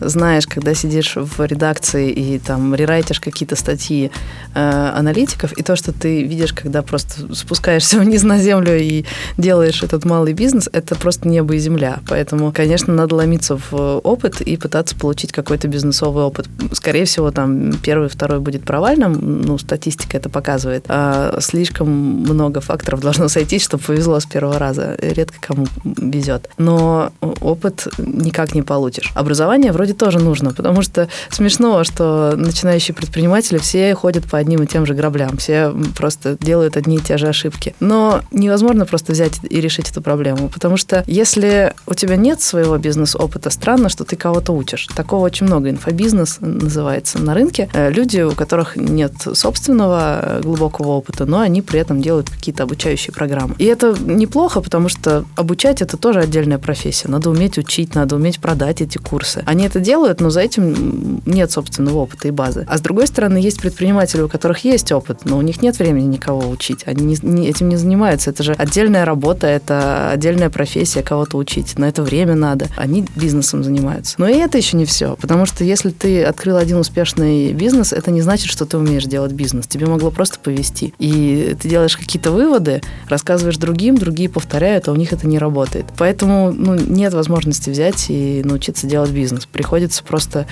знаешь, 0.09 0.47
когда 0.47 0.73
сидишь 0.73 1.15
в 1.15 1.45
редакции 1.45 2.09
и 2.11 2.39
там 2.39 2.75
рерайтишь 2.75 3.19
какие-то 3.19 3.55
статьи 3.55 4.11
э, 4.55 4.91
аналитиков, 4.95 5.53
и 5.53 5.63
то, 5.63 5.75
что 5.75 5.91
ты 5.91 6.23
видишь, 6.23 6.53
когда 6.53 6.81
просто 6.81 7.33
спускаешься 7.35 7.99
вниз 7.99 8.23
на 8.23 8.37
землю 8.37 8.77
и 8.77 9.05
делаешь 9.37 9.83
этот 9.83 10.05
малый 10.05 10.33
бизнес, 10.33 10.69
это 10.71 10.95
просто 10.95 11.27
небо 11.27 11.55
и 11.55 11.59
земля. 11.59 11.99
Поэтому, 12.07 12.51
конечно, 12.51 12.93
надо 12.93 13.15
ломиться 13.15 13.57
в 13.57 13.99
опыт 13.99 14.41
и 14.41 14.57
пытаться 14.57 14.95
получить 14.95 15.31
какой-то 15.31 15.67
бизнесовый 15.67 16.23
опыт. 16.23 16.47
Скорее 16.73 17.05
всего, 17.05 17.31
там 17.31 17.73
первый, 17.73 18.09
второй 18.09 18.39
будет 18.39 18.63
провальным, 18.63 19.41
ну, 19.41 19.57
статистика 19.57 20.17
это 20.17 20.29
показывает. 20.29 20.85
А 20.87 21.37
слишком 21.39 21.89
много 21.89 22.61
факторов 22.61 23.01
должно 23.01 23.27
сойтись, 23.27 23.63
чтобы 23.63 23.83
повезло 23.83 24.19
с 24.19 24.25
первого 24.25 24.59
раза. 24.59 24.95
Редко 24.99 25.37
кому 25.39 25.67
везет. 25.83 26.49
Но 26.57 27.11
опыт 27.21 27.87
никак 27.97 28.55
не 28.55 28.61
получишь. 28.61 29.11
Образование 29.15 29.71
вроде 29.71 29.92
вроде 29.93 29.97
тоже 29.97 30.19
нужно, 30.19 30.53
потому 30.53 30.81
что 30.81 31.07
смешно, 31.29 31.83
что 31.83 32.33
начинающие 32.35 32.93
предприниматели 32.95 33.57
все 33.57 33.95
ходят 33.95 34.25
по 34.29 34.37
одним 34.37 34.63
и 34.63 34.67
тем 34.67 34.85
же 34.85 34.93
граблям, 34.93 35.37
все 35.37 35.73
просто 35.95 36.37
делают 36.39 36.77
одни 36.77 36.97
и 36.97 36.99
те 36.99 37.17
же 37.17 37.27
ошибки. 37.27 37.75
Но 37.79 38.21
невозможно 38.31 38.85
просто 38.85 39.11
взять 39.11 39.39
и 39.49 39.61
решить 39.61 39.89
эту 39.89 40.01
проблему, 40.01 40.49
потому 40.49 40.77
что 40.77 41.03
если 41.07 41.73
у 41.87 41.93
тебя 41.93 42.15
нет 42.15 42.41
своего 42.41 42.77
бизнес-опыта, 42.77 43.49
странно, 43.49 43.89
что 43.89 44.03
ты 44.03 44.15
кого-то 44.15 44.53
учишь. 44.53 44.87
Такого 44.95 45.25
очень 45.25 45.47
много. 45.47 45.69
Инфобизнес 45.69 46.37
называется 46.39 47.19
на 47.19 47.33
рынке. 47.33 47.69
Э, 47.73 47.91
люди, 47.91 48.21
у 48.21 48.31
которых 48.31 48.75
нет 48.75 49.13
собственного 49.33 50.39
глубокого 50.43 50.91
опыта, 50.91 51.25
но 51.25 51.39
они 51.39 51.61
при 51.61 51.79
этом 51.79 52.01
делают 52.01 52.29
какие-то 52.29 52.63
обучающие 52.63 53.13
программы. 53.13 53.55
И 53.59 53.65
это 53.65 53.95
неплохо, 53.99 54.61
потому 54.61 54.89
что 54.89 55.25
обучать 55.35 55.81
это 55.81 55.97
тоже 55.97 56.19
отдельная 56.19 56.57
профессия. 56.57 57.09
Надо 57.09 57.29
уметь 57.29 57.57
учить, 57.57 57.95
надо 57.95 58.15
уметь 58.15 58.39
продать 58.39 58.81
эти 58.81 58.97
курсы. 58.97 59.43
Они 59.45 59.65
делают, 59.79 60.21
но 60.21 60.29
за 60.29 60.41
этим 60.41 61.21
нет 61.25 61.51
собственного 61.51 61.99
опыта 61.99 62.27
и 62.27 62.31
базы. 62.31 62.65
А 62.67 62.77
с 62.77 62.81
другой 62.81 63.07
стороны, 63.07 63.37
есть 63.37 63.61
предприниматели, 63.61 64.21
у 64.21 64.29
которых 64.29 64.63
есть 64.63 64.91
опыт, 64.91 65.21
но 65.25 65.37
у 65.37 65.41
них 65.41 65.61
нет 65.61 65.77
времени 65.79 66.05
никого 66.05 66.49
учить. 66.49 66.83
Они 66.85 67.03
не, 67.03 67.17
не, 67.21 67.47
этим 67.47 67.69
не 67.69 67.77
занимаются. 67.77 68.29
Это 68.29 68.43
же 68.43 68.53
отдельная 68.53 69.05
работа, 69.05 69.47
это 69.47 70.11
отдельная 70.11 70.49
профессия 70.49 71.03
кого-то 71.03 71.37
учить. 71.37 71.77
На 71.77 71.85
это 71.85 72.03
время 72.03 72.35
надо. 72.35 72.67
Они 72.77 73.05
бизнесом 73.15 73.63
занимаются. 73.63 74.15
Но 74.17 74.27
и 74.27 74.35
это 74.35 74.57
еще 74.57 74.77
не 74.77 74.85
все. 74.85 75.15
Потому 75.19 75.45
что 75.45 75.63
если 75.63 75.89
ты 75.89 76.23
открыл 76.23 76.57
один 76.57 76.77
успешный 76.77 77.53
бизнес, 77.53 77.93
это 77.93 78.11
не 78.11 78.21
значит, 78.21 78.49
что 78.49 78.65
ты 78.65 78.77
умеешь 78.77 79.05
делать 79.05 79.33
бизнес. 79.33 79.67
Тебе 79.67 79.87
могло 79.87 80.11
просто 80.11 80.39
повести. 80.39 80.93
И 80.99 81.55
ты 81.61 81.67
делаешь 81.67 81.97
какие-то 81.97 82.31
выводы, 82.31 82.81
рассказываешь 83.09 83.57
другим, 83.57 83.97
другие 83.97 84.29
повторяют, 84.29 84.87
а 84.87 84.91
у 84.91 84.95
них 84.95 85.13
это 85.13 85.27
не 85.27 85.39
работает. 85.39 85.85
Поэтому 85.97 86.51
ну, 86.51 86.75
нет 86.75 87.13
возможности 87.13 87.69
взять 87.69 88.05
и 88.09 88.41
научиться 88.43 88.87
делать 88.87 89.11
бизнес. 89.11 89.45
Приходится 89.45 89.62
приходится 89.63 90.03
просто 90.03 90.45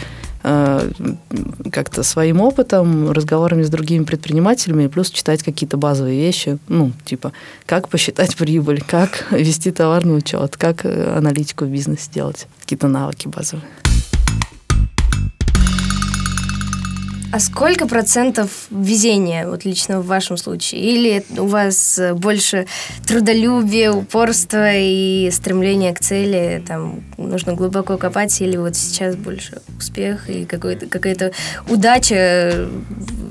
э, 0.43 0.89
как-то 1.69 2.01
своим 2.03 2.39
опытом, 2.39 3.11
разговорами 3.11 3.63
с 3.63 3.69
другими 3.69 4.05
предпринимателями, 4.05 4.87
плюс 4.87 5.09
читать 5.09 5.43
какие-то 5.43 5.75
базовые 5.75 6.17
вещи, 6.17 6.59
ну, 6.69 6.93
типа, 7.03 7.33
как 7.65 7.89
посчитать 7.89 8.37
прибыль, 8.37 8.81
как 8.81 9.27
вести 9.31 9.71
товарный 9.71 10.17
учет, 10.17 10.55
как 10.55 10.85
э, 10.85 11.13
аналитику 11.17 11.65
в 11.65 11.69
бизнесе 11.69 12.09
делать, 12.13 12.47
какие-то 12.61 12.87
навыки 12.87 13.27
базовые. 13.27 13.67
А 17.33 17.39
сколько 17.39 17.87
процентов 17.87 18.67
везения, 18.69 19.47
вот 19.47 19.63
лично 19.63 20.01
в 20.01 20.05
вашем 20.05 20.35
случае? 20.35 20.81
Или 20.81 21.25
у 21.37 21.45
вас 21.45 21.97
больше 22.15 22.67
трудолюбие, 23.07 23.91
упорство 23.91 24.69
и 24.75 25.29
стремление 25.31 25.93
к 25.93 26.01
цели, 26.01 26.61
там 26.67 27.05
нужно 27.17 27.53
глубоко 27.53 27.97
копать, 27.97 28.41
или 28.41 28.57
вот 28.57 28.75
сейчас 28.75 29.15
больше 29.15 29.61
успех 29.77 30.29
и 30.29 30.43
какая-то 30.45 31.31
удача, 31.69 32.67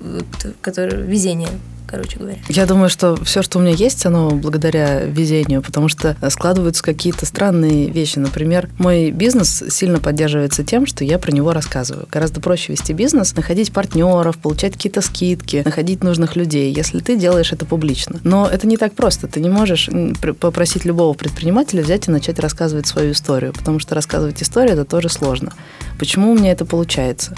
вот, 0.02 0.54
которая, 0.62 1.02
везение? 1.02 1.50
Короче 1.90 2.18
говоря. 2.18 2.38
Я 2.48 2.66
думаю, 2.66 2.88
что 2.88 3.16
все, 3.24 3.42
что 3.42 3.58
у 3.58 3.62
меня 3.62 3.74
есть, 3.74 4.06
оно 4.06 4.30
благодаря 4.30 5.00
везению, 5.00 5.62
потому 5.62 5.88
что 5.88 6.16
складываются 6.30 6.82
какие-то 6.82 7.26
странные 7.26 7.90
вещи. 7.90 8.18
Например, 8.18 8.68
мой 8.78 9.10
бизнес 9.10 9.64
сильно 9.70 9.98
поддерживается 9.98 10.62
тем, 10.62 10.86
что 10.86 11.04
я 11.04 11.18
про 11.18 11.32
него 11.32 11.52
рассказываю. 11.52 12.06
Гораздо 12.10 12.40
проще 12.40 12.72
вести 12.72 12.92
бизнес, 12.92 13.34
находить 13.34 13.72
партнеров, 13.72 14.38
получать 14.38 14.74
какие-то 14.74 15.00
скидки, 15.00 15.62
находить 15.64 16.04
нужных 16.04 16.36
людей, 16.36 16.72
если 16.72 17.00
ты 17.00 17.16
делаешь 17.16 17.52
это 17.52 17.64
публично. 17.64 18.20
Но 18.22 18.48
это 18.48 18.66
не 18.66 18.76
так 18.76 18.94
просто. 18.94 19.26
Ты 19.26 19.40
не 19.40 19.48
можешь 19.48 19.90
попросить 20.38 20.84
любого 20.84 21.14
предпринимателя 21.14 21.82
взять 21.82 22.08
и 22.08 22.10
начать 22.10 22.38
рассказывать 22.38 22.86
свою 22.86 23.12
историю, 23.12 23.52
потому 23.52 23.80
что 23.80 23.94
рассказывать 23.94 24.42
историю 24.42 24.74
это 24.74 24.84
тоже 24.84 25.08
сложно. 25.08 25.52
Почему 25.98 26.32
у 26.32 26.34
меня 26.34 26.52
это 26.52 26.64
получается? 26.64 27.34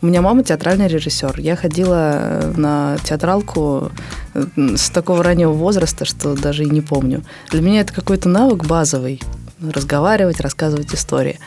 У 0.00 0.06
меня 0.06 0.22
мама 0.22 0.44
театральный 0.44 0.86
режиссер. 0.86 1.40
Я 1.40 1.56
ходила 1.56 2.12
э, 2.14 2.52
на 2.56 2.98
театралку 3.02 3.90
э, 4.34 4.44
с 4.76 4.90
такого 4.90 5.24
раннего 5.24 5.50
возраста, 5.50 6.04
что 6.04 6.36
даже 6.36 6.62
и 6.62 6.70
не 6.70 6.80
помню. 6.80 7.24
Для 7.50 7.62
меня 7.62 7.80
это 7.80 7.92
какой-то 7.92 8.28
навык 8.28 8.64
базовый. 8.64 9.20
Разговаривать, 9.60 10.40
рассказывать 10.40 10.94
истории. 10.94 11.40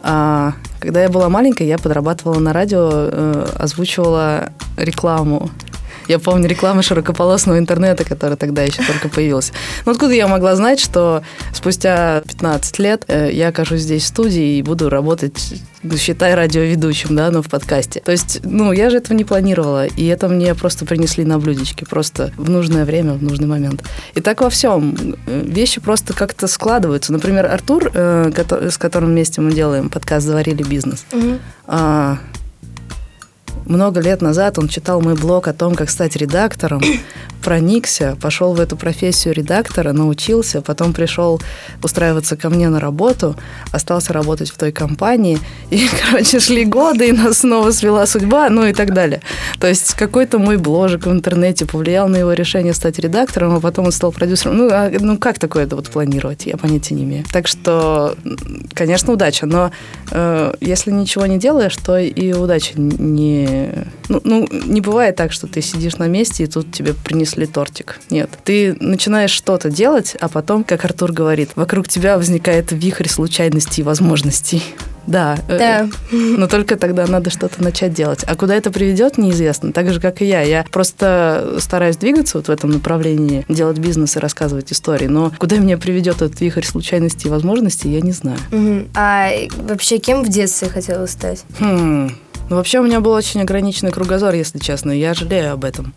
А 0.00 0.54
когда 0.80 1.00
я 1.00 1.08
была 1.08 1.28
маленькой, 1.28 1.68
я 1.68 1.78
подрабатывала 1.78 2.40
на 2.40 2.52
радио, 2.52 2.90
э, 2.92 3.46
озвучивала 3.54 4.50
рекламу 4.76 5.50
я 6.08 6.18
помню 6.18 6.48
рекламу 6.48 6.82
широкополосного 6.82 7.58
интернета, 7.58 8.04
которая 8.04 8.36
тогда 8.36 8.62
еще 8.62 8.82
только 8.82 9.08
появилась. 9.08 9.52
Ну, 9.86 9.92
откуда 9.92 10.12
я 10.12 10.26
могла 10.26 10.56
знать, 10.56 10.80
что 10.80 11.22
спустя 11.54 12.22
15 12.26 12.78
лет 12.80 13.04
я 13.08 13.48
окажусь 13.48 13.82
здесь 13.82 14.02
в 14.02 14.06
студии 14.06 14.58
и 14.58 14.62
буду 14.62 14.90
работать, 14.90 15.62
считай, 15.96 16.34
радиоведущим, 16.34 17.16
да, 17.16 17.30
но 17.30 17.42
в 17.42 17.48
подкасте. 17.48 18.00
То 18.00 18.12
есть, 18.12 18.40
ну, 18.44 18.72
я 18.72 18.90
же 18.90 18.98
этого 18.98 19.16
не 19.16 19.24
планировала, 19.24 19.86
и 19.86 20.06
это 20.06 20.28
мне 20.28 20.54
просто 20.54 20.84
принесли 20.84 21.24
на 21.24 21.38
блюдечке, 21.38 21.86
просто 21.86 22.32
в 22.36 22.48
нужное 22.50 22.84
время, 22.84 23.14
в 23.14 23.22
нужный 23.22 23.46
момент. 23.46 23.82
И 24.14 24.20
так 24.20 24.40
во 24.40 24.50
всем. 24.50 25.16
Вещи 25.26 25.80
просто 25.80 26.12
как-то 26.14 26.46
складываются. 26.46 27.12
Например, 27.12 27.46
Артур, 27.46 27.90
э, 27.92 28.30
с 28.70 28.78
которым 28.78 29.10
вместе 29.10 29.40
мы 29.40 29.52
делаем 29.52 29.88
подкаст 29.88 30.26
«Заварили 30.26 30.62
бизнес», 30.62 31.04
угу 31.12 31.38
много 33.66 34.00
лет 34.00 34.22
назад 34.22 34.58
он 34.58 34.68
читал 34.68 35.00
мой 35.00 35.14
блог 35.14 35.48
о 35.48 35.52
том, 35.52 35.74
как 35.74 35.90
стать 35.90 36.16
редактором, 36.16 36.82
проникся, 37.42 38.16
пошел 38.20 38.54
в 38.54 38.60
эту 38.60 38.76
профессию 38.76 39.34
редактора, 39.34 39.92
научился, 39.92 40.62
потом 40.62 40.92
пришел 40.92 41.40
устраиваться 41.82 42.36
ко 42.36 42.50
мне 42.50 42.68
на 42.68 42.80
работу, 42.80 43.36
остался 43.72 44.12
работать 44.12 44.50
в 44.50 44.56
той 44.56 44.72
компании, 44.72 45.38
и, 45.70 45.88
короче, 46.10 46.40
шли 46.40 46.64
годы, 46.64 47.08
и 47.08 47.12
нас 47.12 47.38
снова 47.38 47.70
свела 47.70 48.06
судьба, 48.06 48.48
ну 48.48 48.64
и 48.66 48.72
так 48.72 48.94
далее. 48.94 49.20
То 49.60 49.66
есть 49.66 49.94
какой-то 49.94 50.38
мой 50.38 50.56
бложек 50.56 51.06
в 51.06 51.10
интернете 51.10 51.66
повлиял 51.66 52.08
на 52.08 52.16
его 52.16 52.32
решение 52.32 52.74
стать 52.74 52.98
редактором, 52.98 53.54
а 53.56 53.60
потом 53.60 53.86
он 53.86 53.92
стал 53.92 54.12
продюсером. 54.12 54.56
Ну, 54.56 54.68
а, 54.72 54.90
ну 54.90 55.18
как 55.18 55.38
такое 55.38 55.64
это 55.64 55.76
вот 55.76 55.88
планировать? 55.88 56.46
Я 56.46 56.56
понятия 56.56 56.94
не 56.94 57.04
имею. 57.04 57.24
Так 57.32 57.46
что, 57.48 58.16
конечно, 58.74 59.12
удача, 59.12 59.46
но 59.46 59.70
э, 60.10 60.54
если 60.60 60.90
ничего 60.90 61.26
не 61.26 61.38
делаешь, 61.38 61.76
то 61.76 61.98
и 61.98 62.32
удача 62.32 62.72
не... 62.76 63.51
Ну, 64.08 64.20
ну, 64.24 64.48
не 64.50 64.80
бывает 64.80 65.16
так, 65.16 65.32
что 65.32 65.46
ты 65.46 65.62
сидишь 65.62 65.96
на 65.96 66.08
месте, 66.08 66.44
и 66.44 66.46
тут 66.46 66.72
тебе 66.72 66.94
принесли 66.94 67.46
тортик. 67.46 68.00
Нет. 68.10 68.30
Ты 68.44 68.76
начинаешь 68.80 69.30
что-то 69.30 69.70
делать, 69.70 70.16
а 70.20 70.28
потом, 70.28 70.64
как 70.64 70.84
Артур 70.84 71.12
говорит, 71.12 71.50
вокруг 71.56 71.88
тебя 71.88 72.16
возникает 72.16 72.72
вихрь 72.72 73.08
случайностей 73.08 73.82
и 73.82 73.84
возможностей. 73.84 74.62
Да. 75.06 75.38
Э, 75.48 75.58
да. 75.58 75.88
Но 76.12 76.46
только 76.46 76.76
тогда 76.76 77.06
надо 77.06 77.30
что-то 77.30 77.62
начать 77.62 77.92
делать. 77.94 78.24
А 78.26 78.34
куда 78.34 78.54
это 78.54 78.70
приведет, 78.70 79.18
неизвестно. 79.18 79.72
Так 79.72 79.92
же, 79.92 80.00
как 80.00 80.22
и 80.22 80.26
я. 80.26 80.42
Я 80.42 80.64
просто 80.70 81.56
стараюсь 81.58 81.96
двигаться 81.96 82.38
вот 82.38 82.48
в 82.48 82.50
этом 82.50 82.70
направлении, 82.70 83.44
делать 83.48 83.78
бизнес 83.78 84.16
и 84.16 84.20
рассказывать 84.20 84.72
истории. 84.72 85.06
Но 85.06 85.32
куда 85.38 85.56
меня 85.56 85.78
приведет 85.78 86.16
этот 86.22 86.40
вихрь 86.40 86.64
случайностей 86.64 87.28
и 87.28 87.30
возможностей, 87.30 87.90
я 87.90 88.00
не 88.00 88.12
знаю. 88.12 88.38
Угу. 88.50 88.88
А 88.94 89.30
вообще 89.56 89.98
кем 89.98 90.22
в 90.22 90.28
детстве 90.28 90.68
хотела 90.68 91.06
стать? 91.06 91.44
Хм. 91.58 92.10
Ну, 92.50 92.56
вообще 92.56 92.80
у 92.80 92.82
меня 92.82 93.00
был 93.00 93.12
очень 93.12 93.40
ограниченный 93.40 93.92
кругозор, 93.92 94.34
если 94.34 94.58
честно. 94.58 94.90
Я 94.90 95.14
жалею 95.14 95.52
об 95.52 95.64
этом. 95.64 95.94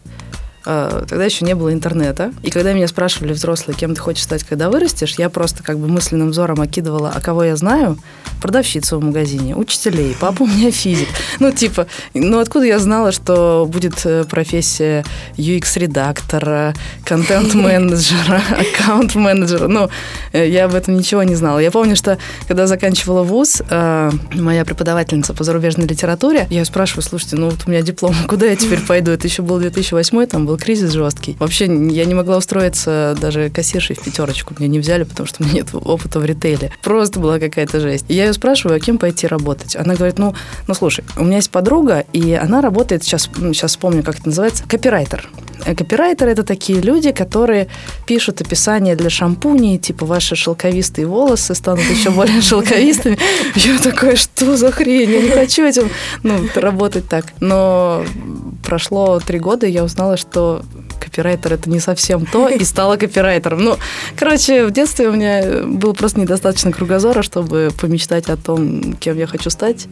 А, 0.65 1.05
тогда 1.07 1.25
еще 1.25 1.45
не 1.45 1.53
было 1.53 1.71
интернета. 1.71 2.33
И 2.41 2.49
когда 2.49 2.73
меня 2.73 2.87
спрашивали 2.87 3.33
взрослые, 3.33 3.77
кем 3.77 3.93
ты 3.93 4.01
хочешь 4.01 4.23
стать, 4.23 4.43
когда 4.43 4.69
вырастешь, 4.69 5.15
я 5.17 5.29
просто 5.29 5.63
как 5.63 5.77
бы 5.77 5.87
мысленным 5.87 6.31
взором 6.31 6.59
окидывала, 6.61 7.11
а 7.15 7.21
кого 7.21 7.43
я 7.43 7.55
знаю, 7.55 7.97
продавщицу 8.41 8.99
в 8.99 9.03
магазине, 9.03 9.55
учителей, 9.55 10.15
папа 10.19 10.43
у 10.43 10.47
меня 10.47 10.71
физик. 10.71 11.07
Ну, 11.39 11.51
типа, 11.51 11.87
ну 12.13 12.39
откуда 12.39 12.65
я 12.65 12.79
знала, 12.79 13.11
что 13.11 13.67
будет 13.69 14.05
э, 14.05 14.25
профессия 14.25 15.05
UX-редактора, 15.37 16.73
контент-менеджера, 17.03 18.41
аккаунт-менеджера? 18.59 19.67
Ну, 19.67 19.89
э, 20.33 20.49
я 20.49 20.65
об 20.65 20.73
этом 20.73 20.97
ничего 20.97 21.23
не 21.23 21.35
знала. 21.35 21.59
Я 21.59 21.71
помню, 21.71 21.95
что 21.95 22.17
когда 22.47 22.67
заканчивала 22.67 23.23
вуз, 23.23 23.61
э, 23.69 24.11
моя 24.33 24.65
преподавательница 24.65 25.33
по 25.33 25.43
зарубежной 25.43 25.87
литературе, 25.87 26.47
я 26.49 26.65
спрашиваю, 26.65 27.03
слушайте, 27.03 27.35
ну 27.35 27.49
вот 27.51 27.59
у 27.67 27.69
меня 27.69 27.81
диплом, 27.81 28.15
куда 28.27 28.47
я 28.47 28.55
теперь 28.55 28.81
пойду? 28.81 29.11
Это 29.11 29.27
еще 29.27 29.41
был 29.41 29.59
2008, 29.59 30.25
там 30.27 30.45
был 30.45 30.54
был 30.55 30.57
кризис 30.57 30.91
жесткий. 30.91 31.35
Вообще 31.39 31.65
я 31.65 32.05
не 32.05 32.13
могла 32.13 32.37
устроиться 32.37 33.15
даже 33.19 33.49
кассиршей 33.49 33.95
в 33.95 34.03
пятерочку. 34.03 34.55
Меня 34.57 34.69
не 34.69 34.79
взяли, 34.79 35.03
потому 35.03 35.27
что 35.27 35.43
у 35.43 35.45
меня 35.45 35.55
нет 35.57 35.69
опыта 35.73 36.19
в 36.19 36.25
ритейле. 36.25 36.71
Просто 36.81 37.19
была 37.19 37.39
какая-то 37.39 37.79
жесть. 37.79 38.05
И 38.07 38.13
я 38.13 38.25
ее 38.25 38.33
спрашиваю, 38.33 38.77
а 38.77 38.79
кем 38.79 38.97
пойти 38.97 39.27
работать? 39.27 39.75
Она 39.75 39.95
говорит, 39.95 40.17
ну, 40.17 40.33
ну 40.67 40.73
слушай, 40.73 41.03
у 41.17 41.23
меня 41.23 41.37
есть 41.37 41.51
подруга, 41.51 42.05
и 42.13 42.33
она 42.33 42.61
работает, 42.61 43.03
сейчас, 43.03 43.29
сейчас 43.35 43.71
вспомню, 43.71 44.03
как 44.03 44.19
это 44.19 44.27
называется, 44.27 44.63
копирайтер. 44.67 45.29
Э, 45.65 45.75
копирайтеры– 45.75 46.31
это 46.33 46.43
такие 46.43 46.81
люди, 46.81 47.11
которые 47.11 47.67
пишут 48.05 48.41
описание 48.41 48.95
для 48.95 49.09
шампуней, 49.09 49.77
типа 49.77 50.05
«Ваши 50.05 50.35
шелковистые 50.35 51.07
волосы 51.07 51.55
станут 51.55 51.85
еще 51.85 52.11
более 52.11 52.41
шелковистыми». 52.49 53.17
Я 53.55 53.79
такая, 53.79 54.15
что 54.15 54.57
за 54.57 54.71
хрень? 54.71 55.11
Я 55.11 55.21
не 55.21 55.29
хочу 55.29 55.63
этим 55.63 55.89
ну, 56.23 56.47
работать 56.55 57.07
так. 57.07 57.25
Но 57.39 58.03
прошло 58.63 59.19
три 59.19 59.39
года, 59.39 59.65
и 59.65 59.71
я 59.71 59.83
узнала, 59.83 60.17
что 60.17 60.44
копирайтер 60.99 61.53
это 61.53 61.69
не 61.69 61.79
совсем 61.79 62.25
то, 62.25 62.49
и 62.49 62.63
стала 62.63 62.97
копирайтером. 62.97 63.63
Ну, 63.63 63.77
короче, 64.17 64.65
в 64.65 64.71
детстве 64.71 65.09
у 65.09 65.13
меня 65.13 65.63
был 65.63 65.93
просто 65.93 66.19
недостаточно 66.19 66.71
кругозора, 66.71 67.21
чтобы 67.21 67.71
помечтать 67.79 68.29
о 68.29 68.37
том, 68.37 68.93
кем 68.93 69.17
я 69.17 69.27
хочу 69.27 69.49
стать 69.49 69.87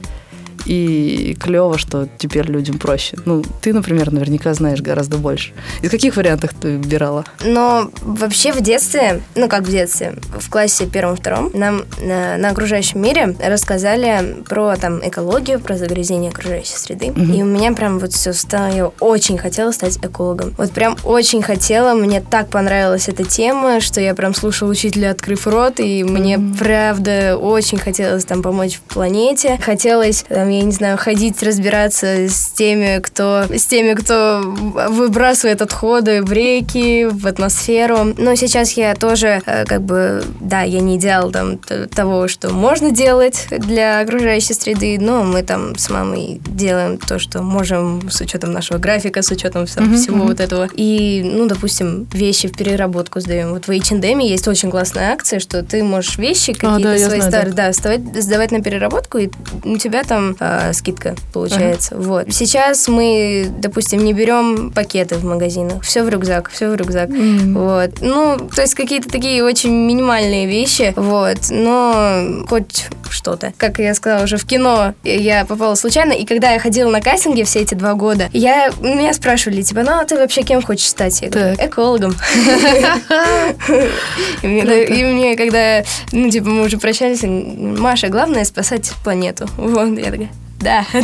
и 0.65 1.35
клево, 1.39 1.77
что 1.77 2.07
теперь 2.17 2.45
людям 2.45 2.77
проще. 2.77 3.17
Ну, 3.25 3.43
ты, 3.61 3.73
например, 3.73 4.11
наверняка 4.11 4.53
знаешь 4.53 4.81
гораздо 4.81 5.17
больше. 5.17 5.53
Из 5.81 5.89
каких 5.89 6.15
вариантов 6.15 6.51
ты 6.59 6.77
выбирала? 6.77 7.25
Но 7.43 7.91
вообще 8.01 8.51
в 8.51 8.61
детстве, 8.61 9.21
ну 9.35 9.47
как 9.47 9.63
в 9.63 9.71
детстве, 9.71 10.15
в 10.39 10.49
классе 10.49 10.85
первом-втором 10.85 11.51
нам 11.53 11.83
на, 12.01 12.37
на 12.37 12.49
окружающем 12.49 13.01
мире 13.01 13.35
рассказали 13.43 14.43
про 14.47 14.75
там 14.75 14.99
экологию, 15.07 15.59
про 15.59 15.77
загрязнение 15.77 16.31
окружающей 16.31 16.75
среды. 16.75 17.11
Угу. 17.11 17.33
И 17.33 17.41
у 17.41 17.45
меня 17.45 17.73
прям 17.73 17.99
вот 17.99 18.13
все 18.13 18.33
стало, 18.33 18.73
я 18.73 18.87
очень 18.99 19.37
хотела 19.37 19.71
стать 19.71 19.97
экологом. 19.97 20.53
Вот 20.57 20.71
прям 20.71 20.95
очень 21.03 21.41
хотела, 21.41 21.93
мне 21.93 22.21
так 22.21 22.49
понравилась 22.49 23.09
эта 23.09 23.23
тема, 23.23 23.79
что 23.79 24.01
я 24.01 24.15
прям 24.15 24.33
слушала 24.33 24.69
учителя, 24.69 25.11
открыв 25.11 25.47
рот, 25.47 25.79
и 25.79 26.03
мне 26.03 26.39
правда 26.59 27.37
очень 27.37 27.77
хотелось 27.77 28.25
там 28.25 28.41
помочь 28.41 28.75
в 28.75 28.81
планете. 28.81 29.59
Хотелось 29.61 30.25
там, 30.43 30.49
я 30.49 30.63
не 30.63 30.73
знаю, 30.73 30.97
ходить, 30.97 31.41
разбираться 31.41 32.27
с 32.27 32.49
теми, 32.49 32.99
кто, 32.99 33.45
с 33.49 33.65
теми, 33.65 33.93
кто 33.93 34.41
выбрасывает 34.43 35.61
отходы 35.61 36.21
в 36.21 36.33
реки, 36.33 37.05
в 37.05 37.25
атмосферу. 37.27 38.13
Но 38.17 38.35
сейчас 38.35 38.73
я 38.73 38.93
тоже, 38.93 39.41
э, 39.45 39.63
как 39.63 39.81
бы, 39.83 40.21
да, 40.41 40.63
я 40.63 40.81
не 40.81 40.97
идеал 40.97 41.31
там 41.31 41.59
того, 41.95 42.27
что 42.27 42.49
можно 42.49 42.91
делать 42.91 43.47
для 43.51 44.01
окружающей 44.01 44.53
среды, 44.53 44.97
но 44.99 45.23
мы 45.23 45.43
там 45.43 45.77
с 45.77 45.89
мамой 45.89 46.41
делаем 46.45 46.97
то, 46.97 47.19
что 47.19 47.41
можем 47.41 48.09
с 48.09 48.19
учетом 48.19 48.51
нашего 48.51 48.79
графика, 48.79 49.21
с 49.21 49.31
учетом 49.31 49.65
всего, 49.65 49.85
mm-hmm. 49.85 49.95
всего 49.95 50.25
вот 50.25 50.41
этого. 50.41 50.67
И, 50.75 51.21
ну, 51.23 51.47
допустим, 51.47 52.05
вещи 52.11 52.49
в 52.49 52.57
переработку 52.57 53.21
сдаем. 53.21 53.51
Вот 53.51 53.67
в 53.67 53.71
H&M 53.71 54.19
есть 54.19 54.47
очень 54.49 54.69
классная 54.69 55.13
акция, 55.13 55.39
что 55.39 55.63
ты 55.63 55.83
можешь 55.83 56.17
вещи 56.17 56.51
какие-то 56.51 56.91
а, 56.91 56.97
да, 56.97 56.97
свои 56.97 57.21
знаю, 57.21 57.31
старые, 57.31 57.53
да, 57.53 57.67
да 57.67 57.73
сдавать, 57.73 58.01
сдавать 58.21 58.51
на 58.51 58.61
переработку, 58.61 59.19
и 59.19 59.29
у 59.63 59.77
тебя 59.77 60.03
там 60.03 60.32
э, 60.39 60.73
скидка 60.73 61.15
получается. 61.31 61.95
Ага. 61.95 62.03
Вот. 62.03 62.33
Сейчас 62.33 62.87
мы, 62.87 63.51
допустим, 63.59 64.03
не 64.03 64.13
берем 64.13 64.71
пакеты 64.71 65.15
в 65.15 65.25
магазинах. 65.25 65.83
Все 65.83 66.03
в 66.03 66.09
рюкзак, 66.09 66.49
все 66.49 66.69
в 66.69 66.75
рюкзак. 66.75 67.09
Mm-hmm. 67.09 67.53
Вот. 67.53 68.01
Ну, 68.01 68.49
то 68.53 68.61
есть 68.61 68.75
какие-то 68.75 69.09
такие 69.09 69.43
очень 69.43 69.71
минимальные 69.71 70.47
вещи. 70.47 70.93
Вот. 70.95 71.49
Но 71.49 72.45
хоть 72.47 72.87
что-то. 73.13 73.53
Как 73.57 73.79
я 73.79 73.93
сказала 73.93 74.23
уже, 74.23 74.37
в 74.37 74.45
кино 74.45 74.93
я 75.03 75.43
попала 75.45 75.75
случайно, 75.75 76.13
и 76.13 76.25
когда 76.25 76.51
я 76.51 76.59
ходила 76.59 76.89
на 76.89 77.01
кастинге 77.01 77.43
все 77.45 77.59
эти 77.59 77.75
два 77.75 77.93
года, 77.93 78.29
я, 78.33 78.71
меня 78.81 79.13
спрашивали, 79.13 79.61
типа, 79.61 79.83
ну, 79.83 79.99
а 79.99 80.05
ты 80.05 80.17
вообще 80.17 80.41
кем 80.43 80.61
хочешь 80.61 80.87
стать? 80.87 81.21
Я 81.21 81.29
говорю, 81.29 81.55
экологом. 81.59 82.13
И 84.43 84.47
мне, 84.47 85.37
когда, 85.37 85.83
ну, 86.11 86.29
типа, 86.29 86.49
мы 86.49 86.65
уже 86.65 86.77
прощались, 86.77 87.21
Маша, 87.23 88.09
главное 88.09 88.43
спасать 88.45 88.91
планету. 89.03 89.47
Вот, 89.57 89.97
я 89.97 90.11
такая, 90.11 90.22
да. 90.63 90.85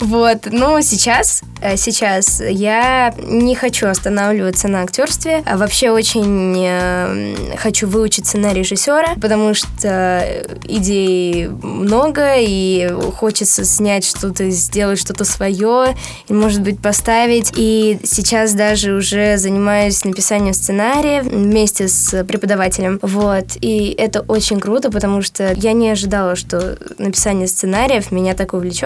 Вот. 0.00 0.48
Но 0.50 0.80
сейчас, 0.80 1.42
э, 1.60 1.76
сейчас 1.76 2.40
я 2.40 3.14
не 3.18 3.54
хочу 3.54 3.86
останавливаться 3.86 4.66
на 4.66 4.82
актерстве. 4.82 5.42
А 5.46 5.56
вообще 5.56 5.90
очень 5.90 6.56
э, 6.58 7.56
хочу 7.56 7.86
выучиться 7.86 8.38
на 8.38 8.52
режиссера, 8.52 9.14
потому 9.20 9.54
что 9.54 10.44
идей 10.64 11.48
много, 11.48 12.36
и 12.38 12.88
хочется 13.16 13.64
снять 13.64 14.04
что-то, 14.04 14.48
сделать 14.50 14.98
что-то 14.98 15.24
свое, 15.24 15.96
и, 16.28 16.32
может 16.32 16.62
быть, 16.62 16.80
поставить. 16.80 17.52
И 17.56 17.98
сейчас 18.04 18.54
даже 18.54 18.92
уже 18.92 19.36
занимаюсь 19.36 20.04
написанием 20.04 20.54
сценария 20.54 21.22
вместе 21.22 21.88
с 21.88 22.24
преподавателем. 22.24 22.98
Вот. 23.02 23.44
И 23.60 23.94
это 23.96 24.22
очень 24.22 24.60
круто, 24.60 24.90
потому 24.90 25.22
что 25.22 25.52
я 25.54 25.72
не 25.72 25.90
ожидала, 25.90 26.36
что 26.36 26.78
написание 26.98 27.46
сценариев 27.46 28.10
меня 28.10 28.34
так 28.34 28.54
увлечет. 28.54 28.79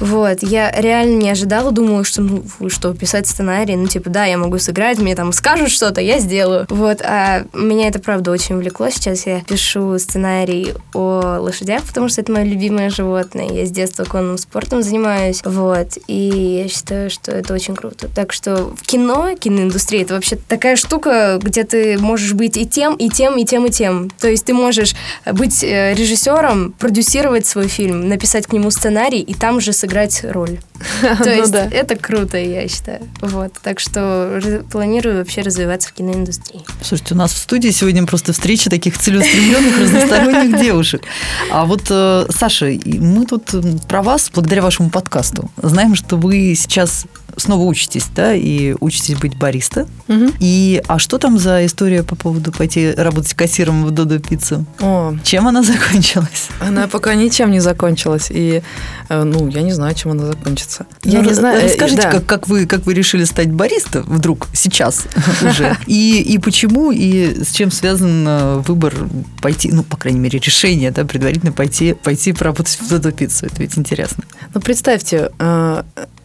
Вот. 0.00 0.42
Я 0.42 0.70
реально 0.70 1.16
не 1.16 1.30
ожидала, 1.30 1.70
думала, 1.72 2.04
что, 2.04 2.22
ну, 2.22 2.44
что, 2.68 2.94
писать 2.94 3.26
сценарий, 3.26 3.76
ну, 3.76 3.86
типа, 3.86 4.10
да, 4.10 4.24
я 4.24 4.38
могу 4.38 4.58
сыграть, 4.58 4.98
мне 4.98 5.14
там 5.14 5.32
скажут 5.32 5.70
что-то, 5.70 6.00
я 6.00 6.18
сделаю. 6.18 6.66
Вот. 6.68 7.00
А 7.02 7.44
меня 7.52 7.88
это, 7.88 7.98
правда, 7.98 8.30
очень 8.30 8.56
увлекло. 8.56 8.90
Сейчас 8.90 9.26
я 9.26 9.40
пишу 9.40 9.98
сценарий 9.98 10.74
о 10.94 11.38
лошадях, 11.40 11.84
потому 11.84 12.08
что 12.08 12.20
это 12.20 12.32
мое 12.32 12.44
любимое 12.44 12.90
животное. 12.90 13.48
Я 13.48 13.66
с 13.66 13.70
детства 13.70 14.04
конным 14.04 14.38
спортом 14.38 14.82
занимаюсь. 14.82 15.40
Вот. 15.44 15.98
И 16.06 16.62
я 16.62 16.68
считаю, 16.68 17.10
что 17.10 17.32
это 17.32 17.54
очень 17.54 17.74
круто. 17.74 18.08
Так 18.14 18.32
что 18.32 18.72
в 18.76 18.82
кино, 18.82 19.34
киноиндустрия, 19.38 20.02
это 20.02 20.14
вообще 20.14 20.36
такая 20.36 20.76
штука, 20.76 21.38
где 21.42 21.64
ты 21.64 21.98
можешь 21.98 22.32
быть 22.32 22.56
и 22.56 22.66
тем, 22.66 22.94
и 22.96 23.08
тем, 23.08 23.36
и 23.36 23.44
тем, 23.44 23.66
и 23.66 23.70
тем. 23.70 24.10
То 24.10 24.28
есть 24.28 24.44
ты 24.44 24.54
можешь 24.54 24.94
быть 25.32 25.62
э, 25.62 25.94
режиссером, 25.94 26.72
продюсировать 26.72 27.46
свой 27.46 27.68
фильм, 27.68 28.08
написать 28.08 28.46
к 28.46 28.52
нему 28.52 28.70
сценарий 28.70 29.15
и 29.20 29.34
там 29.34 29.60
же 29.60 29.72
сыграть 29.72 30.24
роль. 30.24 30.58
То 31.00 31.16
ну 31.24 31.30
есть 31.30 31.54
это 31.54 31.96
круто, 31.96 32.38
я 32.38 32.66
считаю. 32.68 33.00
Вот. 33.20 33.52
Так 33.62 33.80
что 33.80 34.40
планирую 34.70 35.18
вообще 35.18 35.42
развиваться 35.42 35.88
в 35.88 35.92
киноиндустрии. 35.92 36.62
Слушайте, 36.82 37.14
у 37.14 37.16
нас 37.16 37.32
в 37.32 37.38
студии 37.38 37.70
сегодня 37.70 38.06
просто 38.06 38.32
встреча 38.32 38.70
таких 38.70 38.98
целеустремленных, 38.98 39.78
разносторонних 39.78 40.60
девушек. 40.60 41.02
А 41.50 41.64
вот, 41.64 41.82
э, 41.90 42.26
Саша, 42.30 42.66
мы 42.84 43.26
тут 43.26 43.54
про 43.88 44.02
вас, 44.02 44.30
благодаря 44.32 44.62
вашему 44.62 44.90
подкасту, 44.90 45.50
знаем, 45.62 45.94
что 45.94 46.16
вы 46.16 46.54
сейчас 46.56 47.06
снова 47.36 47.62
учитесь, 47.64 48.06
да, 48.14 48.34
и 48.34 48.74
учитесь 48.80 49.16
быть 49.16 49.36
бариста. 49.36 49.86
Угу. 50.08 50.32
И 50.40 50.82
а 50.88 50.98
что 50.98 51.18
там 51.18 51.38
за 51.38 51.64
история 51.66 52.02
по 52.02 52.16
поводу 52.16 52.52
пойти 52.52 52.92
работать 52.96 53.34
кассиром 53.34 53.84
в 53.84 53.90
Додо 53.90 54.18
Пиццу? 54.18 54.64
О. 54.80 55.14
Чем 55.22 55.46
она 55.46 55.62
закончилась? 55.62 56.48
Она 56.60 56.88
пока 56.88 57.14
ничем 57.14 57.50
не 57.50 57.60
закончилась. 57.60 58.28
И, 58.30 58.62
э, 59.08 59.22
ну, 59.22 59.48
я 59.48 59.62
не 59.62 59.72
знаю, 59.72 59.94
чем 59.94 60.12
она 60.12 60.26
закончится. 60.26 60.86
Я 61.04 61.20
ну, 61.20 61.28
не 61.28 61.34
знаю. 61.34 61.60
Э, 61.60 61.64
расскажите, 61.66 62.02
да. 62.02 62.10
как, 62.10 62.26
как, 62.26 62.48
вы, 62.48 62.66
как 62.66 62.86
вы 62.86 62.94
решили 62.94 63.24
стать 63.24 63.50
бариста 63.50 64.02
вдруг, 64.02 64.48
сейчас 64.54 65.04
уже? 65.42 65.76
И, 65.86 66.22
и 66.22 66.38
почему, 66.38 66.90
и 66.90 67.44
с 67.44 67.52
чем 67.52 67.70
связан 67.70 68.26
э, 68.26 68.56
выбор 68.66 68.94
пойти, 69.42 69.70
ну, 69.72 69.82
по 69.82 69.96
крайней 69.96 70.20
мере, 70.20 70.38
решение, 70.38 70.90
да, 70.90 71.04
предварительно 71.04 71.52
пойти, 71.52 71.92
пойти 71.92 72.32
поработать 72.32 72.78
в 72.80 72.88
Додо 72.88 73.12
Пиццу? 73.12 73.46
Это 73.46 73.56
ведь 73.58 73.76
интересно. 73.76 74.24
Ну, 74.54 74.60
представьте, 74.60 75.30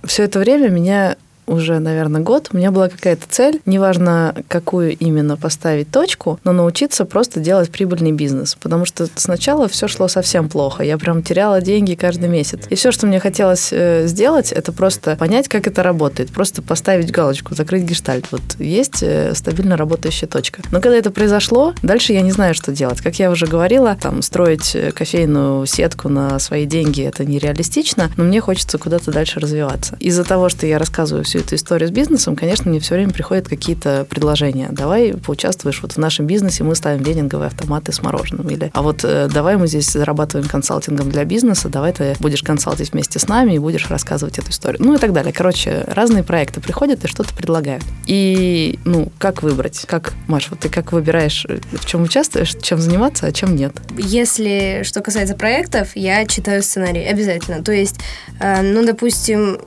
все 0.04 0.24
это 0.24 0.40
время 0.40 0.70
меня 0.70 1.18
уже, 1.52 1.80
наверное, 1.80 2.22
год, 2.22 2.50
у 2.54 2.58
меня 2.58 2.72
была 2.72 2.88
какая-то 2.88 3.26
цель, 3.30 3.62
неважно, 3.66 4.34
какую 4.48 4.96
именно 4.98 5.38
поставить 5.38 5.92
точку, 5.92 6.40
но 6.44 6.54
научиться 6.54 7.06
просто 7.06 7.40
делать 7.40 7.70
прибыльный 7.70 8.14
бизнес. 8.14 8.56
Потому 8.56 8.86
что 8.86 9.08
сначала 9.16 9.68
все 9.68 9.88
шло 9.88 10.08
совсем 10.08 10.50
плохо. 10.50 10.84
Я 10.84 10.98
прям 10.98 11.22
теряла 11.24 11.62
деньги 11.62 11.96
каждый 11.96 12.30
месяц. 12.30 12.62
И 12.70 12.76
все, 12.76 12.92
что 12.92 13.06
мне 13.06 13.20
хотелось 13.20 13.70
э, 13.72 14.08
сделать, 14.08 14.52
это 14.52 14.72
просто 14.72 15.16
понять, 15.18 15.50
как 15.50 15.68
это 15.68 15.84
работает. 15.84 16.32
Просто 16.32 16.62
поставить 16.62 17.12
галочку, 17.12 17.54
закрыть 17.54 17.84
гештальт. 17.84 18.28
Вот 18.32 18.42
есть 18.58 19.04
э, 19.04 19.36
стабильно 19.36 19.76
работающая 19.76 20.28
точка. 20.28 20.62
Но 20.72 20.80
когда 20.80 20.98
это 20.98 21.12
произошло, 21.12 21.74
дальше 21.84 22.14
я 22.14 22.22
не 22.22 22.32
знаю, 22.32 22.56
что 22.56 22.72
делать. 22.72 23.02
Как 23.02 23.20
я 23.20 23.30
уже 23.30 23.46
говорила, 23.46 23.98
там, 24.02 24.22
строить 24.22 24.74
э, 24.74 24.92
кофейную 24.92 25.66
сетку 25.66 26.08
на 26.08 26.40
свои 26.40 26.66
деньги 26.66 27.04
это 27.04 27.26
нереалистично, 27.26 28.10
но 28.16 28.24
мне 28.24 28.40
хочется 28.40 28.78
куда-то 28.78 29.12
дальше 29.12 29.40
развиваться. 29.40 29.98
Из-за 30.00 30.24
того, 30.24 30.48
что 30.48 30.66
я 30.66 30.80
рассказываю 30.80 31.26
всю 31.26 31.40
эту 31.41 31.56
историю 31.56 31.89
с 31.89 31.91
бизнесом, 31.91 32.36
конечно, 32.36 32.69
мне 32.69 32.80
все 32.80 32.95
время 32.95 33.12
приходят 33.12 33.47
какие-то 33.47 34.06
предложения. 34.10 34.69
Давай 34.71 35.13
поучаствуешь 35.13 35.82
вот 35.82 35.93
в 35.93 35.97
нашем 35.97 36.25
бизнесе, 36.25 36.63
мы 36.63 36.75
ставим 36.75 37.04
венинговые 37.04 37.47
автоматы 37.47 37.91
с 37.91 38.01
мороженым. 38.01 38.49
Или, 38.49 38.71
а 38.73 38.82
вот 38.82 39.04
э, 39.04 39.27
давай 39.32 39.58
мы 39.58 39.67
здесь 39.67 39.91
зарабатываем 39.91 40.47
консалтингом 40.47 41.10
для 41.10 41.25
бизнеса, 41.25 41.69
давай 41.69 41.93
ты 41.93 42.15
будешь 42.19 42.43
консалтить 42.43 42.93
вместе 42.93 43.19
с 43.19 43.27
нами 43.27 43.54
и 43.54 43.60
будешь 43.60 43.89
рассказывать 43.89 44.39
эту 44.39 44.51
историю. 44.51 44.82
Ну 44.84 44.95
и 44.95 44.97
так 44.97 45.13
далее. 45.13 45.34
Короче, 45.34 45.84
разные 45.88 46.23
проекты 46.23 46.62
приходят 46.62 47.04
и 47.04 47.08
что-то 47.08 47.34
предлагают. 47.34 47.84
И, 48.06 48.80
ну, 48.86 49.12
как 49.17 49.43
выбрать? 49.43 49.86
Как, 49.88 50.13
Маш, 50.27 50.49
вот 50.49 50.60
ты 50.60 50.69
как 50.69 50.91
выбираешь, 50.91 51.45
э, 51.47 51.60
в 51.73 51.86
чем 51.86 52.04
участвуешь, 52.04 52.56
чем 52.62 52.80
заниматься, 52.80 53.27
а 53.27 53.32
чем 53.32 53.56
нет? 53.56 53.73
Если 53.97 54.82
что 54.84 55.01
касается 55.01 55.36
проектов, 55.36 55.89
я 55.95 56.25
читаю 56.25 56.63
сценарий 56.63 57.04
обязательно. 57.04 57.63
То 57.63 57.71
есть, 57.71 57.95
э, 58.39 58.62
ну, 58.62 58.86
допустим, 58.86 59.60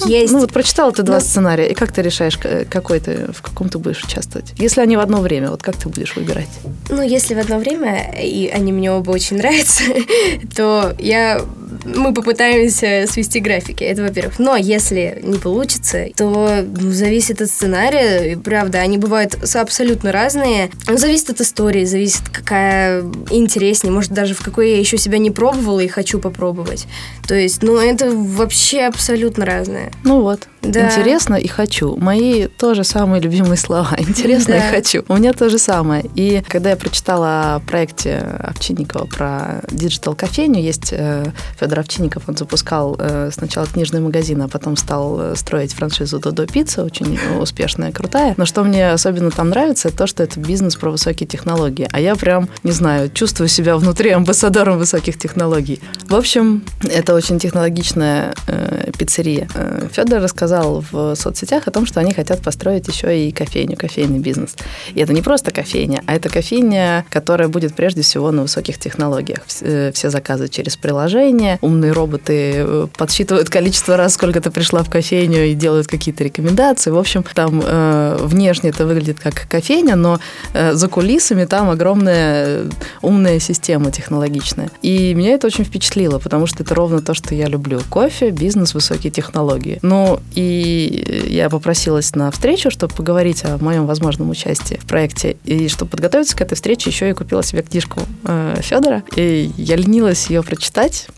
ну, 0.00 0.06
есть... 0.06 0.32
Ну, 0.32 0.40
вот 0.40 0.52
прочитала 0.52 0.92
ты 0.92 1.02
два 1.12 1.20
сценария, 1.20 1.66
и 1.66 1.74
как 1.74 1.92
ты 1.92 2.02
решаешь, 2.02 2.38
какой 2.38 3.00
ты, 3.00 3.32
в 3.32 3.42
каком 3.42 3.68
ты 3.68 3.78
будешь 3.78 4.02
участвовать? 4.02 4.52
Если 4.56 4.80
они 4.80 4.96
в 4.96 5.00
одно 5.00 5.20
время, 5.20 5.50
вот 5.50 5.62
как 5.62 5.76
ты 5.76 5.88
будешь 5.88 6.16
выбирать? 6.16 6.48
Ну, 6.88 7.02
если 7.02 7.34
в 7.34 7.38
одно 7.38 7.58
время, 7.58 8.14
и 8.18 8.48
они 8.48 8.72
мне 8.72 8.90
оба 8.90 9.10
очень 9.10 9.36
нравятся, 9.36 9.84
то 10.56 10.94
я 10.98 11.42
мы 11.84 12.12
попытаемся 12.12 13.04
свести 13.08 13.40
графики, 13.40 13.84
это 13.84 14.02
во-первых. 14.02 14.38
Но 14.38 14.56
если 14.56 15.20
не 15.22 15.38
получится, 15.38 16.06
то 16.16 16.64
ну, 16.64 16.90
зависит 16.90 17.40
от 17.40 17.48
сценария, 17.48 18.32
и, 18.32 18.36
правда, 18.36 18.78
они 18.78 18.98
бывают 18.98 19.36
абсолютно 19.54 20.12
разные. 20.12 20.70
Ну, 20.88 20.96
зависит 20.96 21.30
от 21.30 21.40
истории, 21.40 21.84
зависит, 21.84 22.28
какая 22.28 23.02
интереснее, 23.30 23.92
может, 23.92 24.12
даже 24.12 24.34
в 24.34 24.42
какой 24.42 24.70
я 24.70 24.78
еще 24.78 24.98
себя 24.98 25.18
не 25.18 25.30
пробовала 25.30 25.80
и 25.80 25.88
хочу 25.88 26.18
попробовать. 26.18 26.86
То 27.26 27.34
есть, 27.34 27.62
ну, 27.62 27.76
это 27.78 28.10
вообще 28.10 28.82
абсолютно 28.82 29.44
разное. 29.44 29.92
Ну 30.04 30.22
вот. 30.22 30.48
Да. 30.62 30.86
Интересно 30.86 31.34
и 31.34 31.48
хочу. 31.48 31.96
Мои 31.96 32.46
тоже 32.46 32.84
самые 32.84 33.20
любимые 33.20 33.56
слова. 33.56 33.90
Интересно 33.98 34.54
да. 34.54 34.68
и 34.68 34.74
хочу. 34.74 35.04
У 35.08 35.16
меня 35.16 35.32
то 35.32 35.48
же 35.48 35.58
самое. 35.58 36.04
И 36.14 36.42
когда 36.48 36.70
я 36.70 36.76
прочитала 36.76 37.54
о 37.54 37.60
проекте 37.60 38.18
Овчинникова 38.40 39.06
про 39.06 39.62
digital 39.70 40.14
кофейню, 40.14 40.60
есть 40.60 40.92
э, 40.92 41.32
Федор 41.62 41.78
Овчинников, 41.78 42.24
он 42.26 42.36
запускал 42.36 42.96
э, 42.98 43.30
сначала 43.32 43.68
книжный 43.68 44.00
магазин, 44.00 44.42
а 44.42 44.48
потом 44.48 44.76
стал 44.76 45.20
э, 45.20 45.36
строить 45.36 45.72
франшизу 45.72 46.18
Додо 46.18 46.44
Пицца, 46.44 46.82
очень 46.82 47.16
успешная, 47.38 47.92
крутая. 47.92 48.34
Но 48.36 48.46
что 48.46 48.64
мне 48.64 48.90
особенно 48.90 49.30
там 49.30 49.50
нравится, 49.50 49.86
это 49.86 49.98
то, 49.98 50.06
что 50.08 50.24
это 50.24 50.40
бизнес 50.40 50.74
про 50.74 50.90
высокие 50.90 51.28
технологии. 51.28 51.88
А 51.92 52.00
я 52.00 52.16
прям, 52.16 52.48
не 52.64 52.72
знаю, 52.72 53.10
чувствую 53.10 53.46
себя 53.46 53.76
внутри 53.76 54.10
амбассадором 54.10 54.76
высоких 54.76 55.16
технологий. 55.16 55.80
В 56.08 56.16
общем, 56.16 56.64
это 56.82 57.14
очень 57.14 57.38
технологичная 57.38 58.34
э, 58.48 58.90
пиццерия. 58.98 59.48
Э, 59.54 59.86
Федор 59.92 60.20
рассказал 60.20 60.84
в 60.90 61.14
соцсетях 61.14 61.68
о 61.68 61.70
том, 61.70 61.86
что 61.86 62.00
они 62.00 62.12
хотят 62.12 62.42
построить 62.42 62.88
еще 62.88 63.28
и 63.28 63.30
кофейню, 63.30 63.76
кофейный 63.76 64.18
бизнес. 64.18 64.56
И 64.94 65.00
это 65.00 65.12
не 65.12 65.22
просто 65.22 65.52
кофейня, 65.52 66.02
а 66.06 66.16
это 66.16 66.28
кофейня, 66.28 67.06
которая 67.08 67.46
будет 67.46 67.76
прежде 67.76 68.02
всего 68.02 68.32
на 68.32 68.42
высоких 68.42 68.78
технологиях. 68.78 69.42
Э, 69.60 69.92
все 69.94 70.10
заказы 70.10 70.48
через 70.48 70.76
приложение, 70.76 71.51
умные 71.60 71.92
роботы 71.92 72.54
э, 72.56 72.86
подсчитывают 72.96 73.48
количество 73.50 73.96
раз, 73.96 74.14
сколько 74.14 74.40
ты 74.40 74.50
пришла 74.50 74.82
в 74.82 74.90
кофейню 74.90 75.46
и 75.46 75.54
делают 75.54 75.86
какие-то 75.86 76.24
рекомендации. 76.24 76.90
В 76.90 76.98
общем, 76.98 77.24
там 77.34 77.62
э, 77.64 78.18
внешне 78.20 78.70
это 78.70 78.86
выглядит 78.86 79.20
как 79.20 79.46
кофейня, 79.48 79.96
но 79.96 80.20
э, 80.54 80.72
за 80.74 80.88
кулисами 80.88 81.44
там 81.44 81.70
огромная 81.70 82.66
умная 83.00 83.38
система 83.38 83.90
технологичная. 83.90 84.70
И 84.82 85.14
меня 85.14 85.34
это 85.34 85.46
очень 85.46 85.64
впечатлило, 85.64 86.18
потому 86.18 86.46
что 86.46 86.62
это 86.62 86.74
ровно 86.74 87.00
то, 87.00 87.14
что 87.14 87.34
я 87.34 87.46
люблю. 87.46 87.80
Кофе, 87.90 88.30
бизнес, 88.30 88.74
высокие 88.74 89.10
технологии. 89.10 89.78
Ну, 89.82 90.20
и 90.34 91.26
я 91.28 91.48
попросилась 91.48 92.14
на 92.14 92.30
встречу, 92.30 92.70
чтобы 92.70 92.94
поговорить 92.94 93.44
о 93.44 93.58
моем 93.58 93.86
возможном 93.86 94.30
участии 94.30 94.78
в 94.80 94.86
проекте. 94.86 95.36
И 95.44 95.68
чтобы 95.68 95.90
подготовиться 95.90 96.36
к 96.36 96.40
этой 96.40 96.54
встрече, 96.54 96.90
еще 96.90 97.10
и 97.10 97.12
купила 97.12 97.42
себе 97.42 97.62
книжку 97.62 98.00
э, 98.24 98.56
Федора. 98.60 99.02
И 99.16 99.50
я 99.56 99.76
ленилась 99.76 100.28
ее 100.28 100.42
прочитать. 100.42 101.08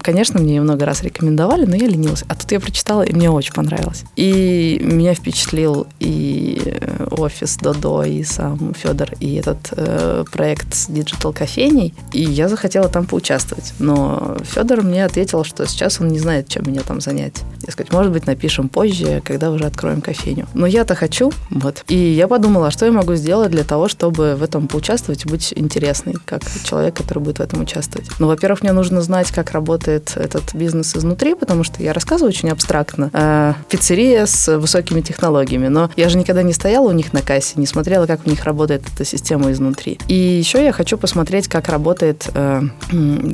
Конечно, 0.00 0.40
мне 0.40 0.56
ее 0.56 0.62
много 0.62 0.84
раз 0.84 1.02
рекомендовали, 1.02 1.66
но 1.66 1.76
я 1.76 1.86
ленилась. 1.86 2.24
А 2.28 2.34
тут 2.34 2.50
я 2.52 2.60
прочитала, 2.60 3.02
и 3.02 3.12
мне 3.12 3.30
очень 3.30 3.52
понравилось. 3.52 4.04
И 4.16 4.80
меня 4.82 5.14
впечатлил 5.14 5.86
и 6.00 6.60
э, 6.64 7.06
офис 7.10 7.56
Додо, 7.56 8.04
и 8.04 8.22
сам 8.22 8.74
Федор, 8.74 9.10
и 9.20 9.34
этот 9.34 9.58
э, 9.72 10.24
проект 10.30 10.74
с 10.74 10.86
digital 10.86 11.32
кофейней. 11.32 11.94
И 12.12 12.22
я 12.22 12.48
захотела 12.48 12.88
там 12.88 13.06
поучаствовать. 13.06 13.72
Но 13.78 14.36
Федор 14.42 14.82
мне 14.82 15.04
ответил, 15.04 15.44
что 15.44 15.66
сейчас 15.66 16.00
он 16.00 16.08
не 16.08 16.18
знает, 16.18 16.48
чем 16.48 16.64
меня 16.66 16.82
там 16.82 17.00
занять. 17.00 17.42
Я 17.66 17.72
сказать, 17.72 17.92
может 17.92 18.12
быть, 18.12 18.26
напишем 18.26 18.68
позже, 18.68 19.22
когда 19.24 19.50
уже 19.50 19.64
откроем 19.64 20.00
кофейню. 20.00 20.46
Но 20.54 20.66
я-то 20.66 20.94
хочу, 20.94 21.32
вот. 21.50 21.84
И 21.88 21.96
я 21.96 22.28
подумала, 22.28 22.70
что 22.70 22.86
я 22.86 22.92
могу 22.92 23.14
сделать 23.14 23.50
для 23.50 23.64
того, 23.64 23.88
чтобы 23.88 24.34
в 24.36 24.42
этом 24.42 24.68
поучаствовать 24.68 25.24
и 25.24 25.28
быть 25.28 25.52
интересной, 25.56 26.14
как 26.24 26.42
человек, 26.64 26.94
который 26.96 27.20
будет 27.20 27.38
в 27.38 27.42
этом 27.42 27.62
участвовать. 27.62 28.08
Ну, 28.18 28.26
во-первых, 28.26 28.62
мне 28.62 28.72
нужно 28.72 29.00
знать, 29.02 29.30
как 29.30 29.52
работает 29.74 30.12
этот 30.16 30.54
бизнес 30.54 30.94
изнутри, 30.94 31.34
потому 31.34 31.64
что 31.64 31.82
я 31.82 31.92
рассказываю 31.92 32.28
очень 32.28 32.48
абстрактно. 32.50 33.10
Э, 33.12 33.54
пиццерия 33.68 34.26
с 34.26 34.56
высокими 34.56 35.00
технологиями, 35.00 35.66
но 35.66 35.90
я 35.96 36.08
же 36.08 36.16
никогда 36.16 36.42
не 36.42 36.52
стояла 36.52 36.88
у 36.88 36.92
них 36.92 37.12
на 37.12 37.22
кассе, 37.22 37.54
не 37.56 37.66
смотрела, 37.66 38.06
как 38.06 38.20
у 38.24 38.30
них 38.30 38.44
работает 38.44 38.82
эта 38.94 39.04
система 39.04 39.50
изнутри. 39.50 39.98
И 40.06 40.14
еще 40.14 40.62
я 40.62 40.72
хочу 40.72 40.96
посмотреть, 40.96 41.48
как 41.48 41.68
работает 41.68 42.28
э, 42.34 42.62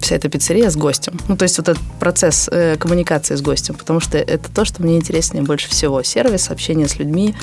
вся 0.01 0.17
эта 0.17 0.31
пиццерия 0.31 0.71
с 0.71 0.77
гостем. 0.77 1.21
Ну, 1.29 1.37
то 1.37 1.43
есть 1.43 1.59
вот 1.59 1.69
этот 1.69 1.83
процесс 1.99 2.49
э, 2.51 2.77
коммуникации 2.79 3.35
с 3.35 3.43
гостем, 3.43 3.75
потому 3.75 4.01
что 4.01 4.17
это 4.17 4.51
то, 4.51 4.65
что 4.65 4.83
мне 4.83 4.97
интереснее 4.97 5.43
больше 5.43 5.69
всего. 5.69 6.03
Сервис, 6.03 6.51
общение 6.51 6.89
с 6.89 6.99
людьми, 6.99 7.35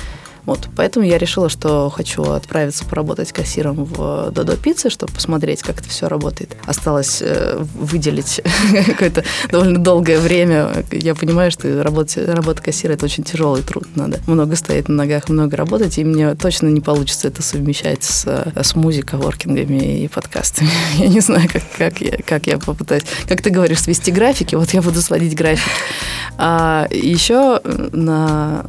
вот, 0.48 0.70
поэтому 0.78 1.06
я 1.06 1.18
решила, 1.18 1.50
что 1.50 1.90
хочу 1.90 2.24
отправиться 2.24 2.86
поработать 2.86 3.34
кассиром 3.34 3.84
в 3.84 4.32
Додо 4.32 4.56
Пицце, 4.56 4.90
чтобы 4.90 5.12
посмотреть, 5.12 5.62
как 5.62 5.82
это 5.82 5.90
все 5.90 6.08
работает. 6.08 6.56
Осталось 6.66 7.22
э, 7.22 7.62
выделить 7.76 8.42
какое-то 8.86 9.26
довольно 9.52 9.78
долгое 9.78 10.20
время. 10.20 10.86
Я 10.90 11.16
понимаю, 11.16 11.52
что 11.52 11.84
работа, 11.84 12.34
работа 12.34 12.62
кассира– 12.64 12.94
это 12.94 13.04
очень 13.04 13.26
тяжелый 13.26 13.62
труд. 13.62 13.88
Надо 13.96 14.22
много 14.26 14.56
стоять 14.56 14.88
на 14.88 14.96
ногах, 14.96 15.28
много 15.28 15.58
работать, 15.58 15.98
и 15.98 16.06
мне 16.06 16.34
точно 16.36 16.68
не 16.68 16.80
получится 16.80 17.28
это 17.28 17.42
совмещать 17.42 18.06
с, 18.06 18.26
с 18.56 18.74
музыкой, 18.74 19.20
воркингами 19.20 20.04
и 20.04 20.08
подкастами. 20.08 20.70
Я 20.98 21.10
не 21.10 21.20
знаю, 21.20 21.50
как, 21.52 21.64
как, 21.78 22.00
я, 22.00 22.20
как 22.26 22.48
я 22.48 22.58
попытаюсь. 22.58 23.04
Как 23.28 23.42
ты 23.42 23.50
говоришь, 23.50 23.82
свести 23.82 24.14
графики, 24.14 24.56
вот 24.56 24.70
я 24.70 24.82
буду 24.82 25.02
сводить 25.02 25.36
графики. 25.36 25.70
А 26.38 26.88
еще 26.92 27.60
на, 27.64 28.66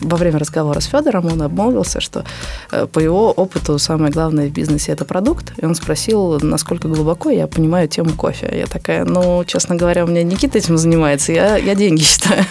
во 0.00 0.16
время 0.16 0.38
разговора 0.38 0.80
с 0.80 0.86
Федором 0.86 1.11
Рамон 1.12 1.42
обмолвился, 1.42 2.00
что 2.00 2.24
э, 2.70 2.86
по 2.86 2.98
его 2.98 3.30
опыту 3.30 3.78
самое 3.78 4.12
главное 4.12 4.48
в 4.48 4.52
бизнесе– 4.52 4.92
это 4.92 5.04
продукт. 5.04 5.52
И 5.58 5.64
он 5.64 5.74
спросил, 5.74 6.40
насколько 6.40 6.88
глубоко 6.88 7.30
я 7.30 7.46
понимаю 7.46 7.88
тему 7.88 8.10
кофе. 8.16 8.50
Я 8.52 8.66
такая, 8.66 9.04
ну, 9.04 9.44
честно 9.44 9.76
говоря, 9.76 10.04
у 10.04 10.08
меня 10.08 10.22
Никита 10.22 10.58
этим 10.58 10.76
занимается, 10.76 11.32
я, 11.32 11.56
я 11.56 11.74
деньги 11.74 12.02
считаю. 12.02 12.44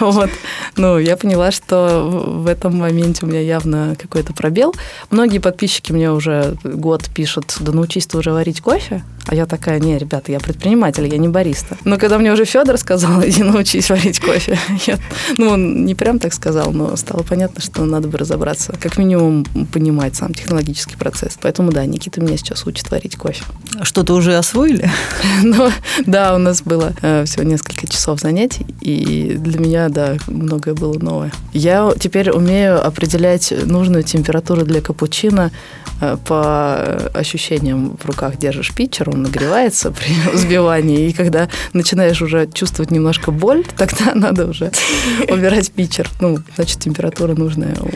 Вот. 0.00 0.30
Ну, 0.76 0.98
я 0.98 1.16
поняла, 1.16 1.50
что 1.50 2.08
в 2.26 2.46
этом 2.46 2.76
моменте 2.76 3.26
у 3.26 3.28
меня 3.28 3.40
явно 3.40 3.96
какой-то 4.00 4.32
пробел. 4.32 4.74
Многие 5.10 5.38
подписчики 5.38 5.92
мне 5.92 6.10
уже 6.10 6.56
год 6.64 7.08
пишут, 7.14 7.56
да 7.60 7.72
научись 7.72 8.06
ты 8.06 8.18
уже 8.18 8.32
варить 8.32 8.60
кофе. 8.60 9.02
А 9.26 9.34
я 9.34 9.46
такая, 9.46 9.80
не, 9.80 9.98
ребята, 9.98 10.32
я 10.32 10.40
предприниматель, 10.40 11.06
я 11.06 11.18
не 11.18 11.28
бариста. 11.28 11.76
Но 11.84 11.98
когда 11.98 12.18
мне 12.18 12.32
уже 12.32 12.44
Федор 12.44 12.76
сказал, 12.78 13.22
иди 13.24 13.42
научись 13.42 13.90
варить 13.90 14.20
кофе, 14.20 14.58
я, 14.86 14.98
ну, 15.38 15.48
он 15.48 15.84
не 15.84 15.94
прям 15.94 16.18
так 16.18 16.34
сказал, 16.34 16.72
но 16.72 16.94
стало 16.96 17.22
понятно, 17.22 17.62
что 17.62 17.84
надо 17.84 18.08
бы 18.08 18.18
разобраться, 18.18 18.74
как 18.80 18.98
минимум 18.98 19.44
понимать 19.72 20.16
сам 20.16 20.34
технологический 20.34 20.96
процесс. 20.96 21.38
Поэтому, 21.40 21.72
да, 21.72 21.84
Никита 21.86 22.20
меня 22.20 22.36
сейчас 22.36 22.66
учит 22.66 22.90
варить 22.90 23.16
кофе. 23.16 23.44
Что-то 23.82 24.14
уже 24.14 24.36
освоили? 24.36 24.90
ну, 25.42 25.70
да, 26.06 26.34
у 26.34 26.38
нас 26.38 26.62
было 26.62 26.92
э, 27.02 27.24
всего 27.24 27.44
несколько 27.44 27.86
часов 27.86 28.20
занятий, 28.20 28.66
и 28.80 29.36
для 29.38 29.58
меня, 29.58 29.88
да, 29.88 30.16
многое 30.26 30.74
было 30.74 30.98
новое. 30.98 31.32
Я 31.52 31.92
теперь 31.98 32.30
умею 32.30 32.84
определять 32.84 33.52
нужную 33.66 34.02
температуру 34.02 34.64
для 34.64 34.80
капучино 34.80 35.50
Э, 36.00 36.16
по 36.24 36.74
ощущениям 37.14 37.96
в 37.96 38.06
руках 38.06 38.36
держишь 38.36 38.74
питчер, 38.74 39.10
он 39.14 39.22
нагревается 39.22 39.90
при 39.90 40.14
взбивании, 40.32 41.08
и 41.08 41.12
когда 41.12 41.48
начинаешь 41.72 42.20
уже 42.20 42.48
чувствовать 42.52 42.90
немножко 42.90 43.30
боль, 43.30 43.64
тогда 43.76 44.12
надо 44.14 44.46
уже 44.46 44.70
убирать 45.28 45.72
питчер. 45.72 46.08
Ну, 46.20 46.38
значит, 46.56 46.80
температура 46.80 47.34
нужная 47.34 47.74
у 47.80 47.88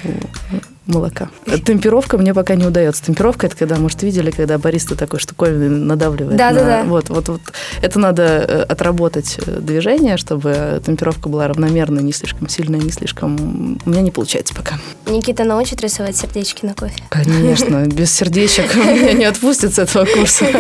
молока. 0.88 1.30
Темпировка 1.64 2.18
мне 2.18 2.34
пока 2.34 2.54
не 2.54 2.66
удается. 2.66 3.04
Темпировка 3.04 3.46
это 3.46 3.56
когда, 3.56 3.76
может, 3.76 4.02
видели, 4.02 4.30
когда 4.30 4.58
бариста 4.58 4.96
такой 4.96 5.20
штуковиной 5.20 5.68
надавливает. 5.68 6.36
Да, 6.36 6.50
на... 6.50 6.58
да, 6.58 6.64
да. 6.64 6.84
Вот, 6.84 7.10
вот, 7.10 7.28
вот. 7.28 7.40
Это 7.82 7.98
надо 7.98 8.22
э, 8.22 8.62
отработать 8.62 9.38
э, 9.44 9.60
движение, 9.60 10.16
чтобы 10.16 10.82
темпировка 10.84 11.28
была 11.28 11.46
равномерной, 11.48 12.02
не 12.02 12.12
слишком 12.12 12.48
сильная, 12.48 12.80
не 12.80 12.90
слишком. 12.90 13.78
У 13.84 13.90
меня 13.90 14.00
не 14.00 14.10
получается 14.10 14.54
пока. 14.54 14.78
Никита 15.06 15.44
научит 15.44 15.80
рисовать 15.82 16.16
сердечки 16.16 16.64
на 16.64 16.74
кофе. 16.74 17.02
Конечно, 17.10 17.86
без 17.86 18.12
сердечек 18.12 18.74
меня 18.74 19.12
не 19.12 19.24
отпустят 19.24 19.74
с 19.74 19.78
этого 19.78 20.04
курса. 20.04 20.46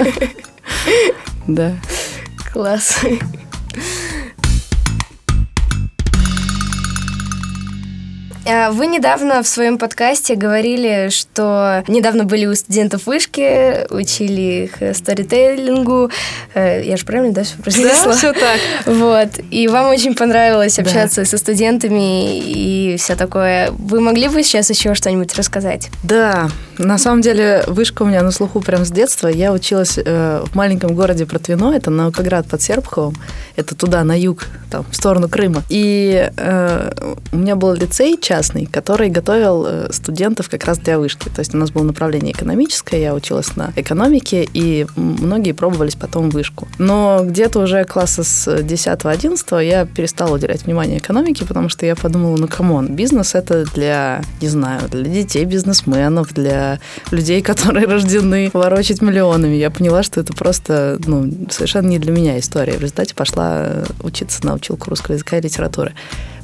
Да. 1.46 1.72
Класс. 2.52 2.98
Вы 8.70 8.86
недавно 8.86 9.42
в 9.42 9.48
своем 9.48 9.78
подкасте 9.78 10.34
говорили, 10.34 11.08
что 11.10 11.84
недавно 11.88 12.24
были 12.24 12.46
у 12.46 12.54
студентов 12.54 13.06
вышки, 13.06 13.86
учили 13.92 14.70
их 14.70 14.96
сторителлингу. 14.96 16.10
Э, 16.54 16.82
я 16.84 16.96
же 16.96 17.04
правильно, 17.04 17.34
да, 17.34 17.42
все 17.42 17.56
произнесла? 17.58 18.12
Да, 18.12 18.12
все 18.12 18.32
так. 18.32 18.60
Вот. 18.86 19.28
И 19.50 19.68
вам 19.68 19.90
очень 19.90 20.14
понравилось 20.14 20.78
общаться 20.78 21.22
да. 21.22 21.26
со 21.26 21.38
студентами 21.38 22.38
и 22.38 22.96
все 22.98 23.16
такое. 23.16 23.70
Вы 23.72 24.00
могли 24.00 24.28
бы 24.28 24.42
сейчас 24.42 24.70
еще 24.70 24.94
что-нибудь 24.94 25.34
рассказать? 25.36 25.90
Да. 26.02 26.48
На 26.78 26.96
самом 26.96 27.22
деле, 27.22 27.64
вышка 27.66 28.02
у 28.02 28.06
меня 28.06 28.22
на 28.22 28.30
слуху 28.30 28.60
прям 28.60 28.84
с 28.84 28.90
детства. 28.90 29.26
Я 29.26 29.52
училась 29.52 29.98
э, 29.98 30.44
в 30.46 30.54
маленьком 30.54 30.94
городе 30.94 31.26
Протвино, 31.26 31.74
это 31.74 31.90
Наукоград 31.90 32.46
под 32.46 32.62
Серпуховым. 32.62 33.16
Это 33.56 33.74
туда, 33.74 34.04
на 34.04 34.16
юг, 34.18 34.46
там, 34.70 34.86
в 34.88 34.94
сторону 34.94 35.28
Крыма. 35.28 35.64
И 35.68 36.30
э, 36.36 36.92
у 37.32 37.36
меня 37.36 37.56
был 37.56 37.74
лицей 37.74 38.16
частный, 38.38 38.66
который 38.66 39.08
готовил 39.08 39.66
э, 39.66 39.88
студентов 39.92 40.48
как 40.48 40.64
раз 40.64 40.78
для 40.78 40.98
вышки. 40.98 41.28
То 41.28 41.40
есть 41.40 41.54
у 41.54 41.58
нас 41.58 41.70
было 41.70 41.82
направление 41.82 42.32
экономическое, 42.32 43.00
я 43.00 43.14
училась 43.14 43.56
на 43.56 43.72
экономике, 43.74 44.48
и 44.54 44.86
многие 44.96 45.52
пробовались 45.52 45.96
потом 45.96 46.30
вышку. 46.30 46.68
Но 46.78 47.22
где-то 47.24 47.60
уже 47.60 47.84
класса 47.84 48.22
с 48.22 48.46
10-11 48.46 49.64
я 49.64 49.86
перестала 49.86 50.36
уделять 50.36 50.66
внимание 50.66 50.98
экономике, 50.98 51.44
потому 51.44 51.68
что 51.68 51.84
я 51.84 51.96
подумала, 51.96 52.36
ну, 52.36 52.46
come 52.46 52.74
on, 52.74 52.94
бизнес 52.94 53.34
это 53.34 53.64
для, 53.74 54.22
не 54.40 54.48
знаю, 54.48 54.82
для 54.88 55.04
детей 55.04 55.44
бизнесменов, 55.44 56.32
для 56.32 56.78
людей, 57.10 57.42
которые 57.50 57.86
рождены 57.86 58.50
ворочать 58.52 59.02
миллионами. 59.02 59.56
Я 59.56 59.70
поняла, 59.70 60.04
что 60.04 60.20
это 60.20 60.32
просто, 60.32 60.98
ну, 61.06 61.28
совершенно 61.50 61.88
не 61.88 61.98
для 61.98 62.12
меня 62.12 62.38
история. 62.38 62.74
В 62.74 62.82
результате 62.82 63.16
пошла 63.16 63.84
учиться 64.00 64.46
на 64.46 64.54
училку 64.54 64.90
русского 64.90 65.14
языка 65.14 65.38
и 65.38 65.40
литературы. 65.40 65.92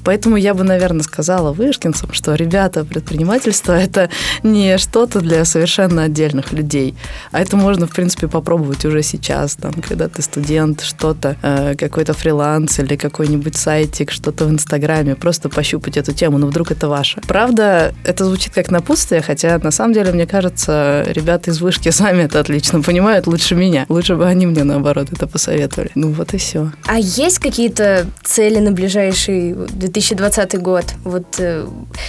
Поэтому 0.04 0.36
я 0.36 0.54
бы, 0.54 0.64
наверное, 0.64 1.02
сказала 1.02 1.52
вышкинцам, 1.52 2.12
что, 2.12 2.34
ребята, 2.34 2.84
предпринимательство– 2.84 3.72
это 3.72 4.10
не 4.42 4.78
что-то 4.78 5.20
для 5.20 5.44
совершенно 5.44 6.04
отдельных 6.04 6.52
людей, 6.52 6.94
а 7.32 7.40
это 7.40 7.56
можно, 7.56 7.86
в 7.86 7.90
принципе, 7.90 8.28
попробовать 8.28 8.84
уже 8.84 9.02
сейчас, 9.02 9.56
там, 9.56 9.72
когда 9.88 10.08
ты 10.08 10.22
студент, 10.22 10.82
что-то, 10.82 11.36
э, 11.42 11.74
какой-то 11.76 12.12
фриланс 12.12 12.78
или 12.78 12.96
какой-нибудь 12.96 13.56
сайтик, 13.56 14.10
что-то 14.10 14.44
в 14.44 14.50
Инстаграме, 14.50 15.14
просто 15.14 15.48
пощупать 15.48 15.96
эту 15.96 16.12
тему, 16.12 16.38
но 16.38 16.46
вдруг 16.46 16.70
это 16.70 16.88
ваше. 16.88 17.20
Правда, 17.26 17.94
это 18.04 18.24
звучит 18.24 18.52
как 18.52 18.70
напутствие, 18.70 19.22
хотя, 19.22 19.58
на 19.58 19.70
самом 19.70 19.94
деле, 19.94 20.12
мне 20.12 20.26
кажется, 20.26 21.04
ребята 21.06 21.50
из 21.50 21.60
вышки 21.60 21.88
сами 21.90 22.22
это 22.22 22.40
отлично 22.40 22.82
понимают 22.82 23.26
лучше 23.26 23.54
меня. 23.54 23.86
Лучше 23.88 24.16
бы 24.16 24.26
они 24.26 24.46
мне, 24.46 24.64
наоборот, 24.64 25.08
это 25.12 25.26
посоветовали. 25.26 25.90
Ну, 25.94 26.12
вот 26.12 26.34
и 26.34 26.38
все. 26.38 26.72
А 26.86 26.98
есть 26.98 27.38
какие-то 27.38 28.06
цели 28.22 28.58
на 28.58 28.72
ближайший 28.72 29.54
2020 29.94 30.60
год. 30.60 30.84
Вот 31.04 31.24
э, 31.38 31.66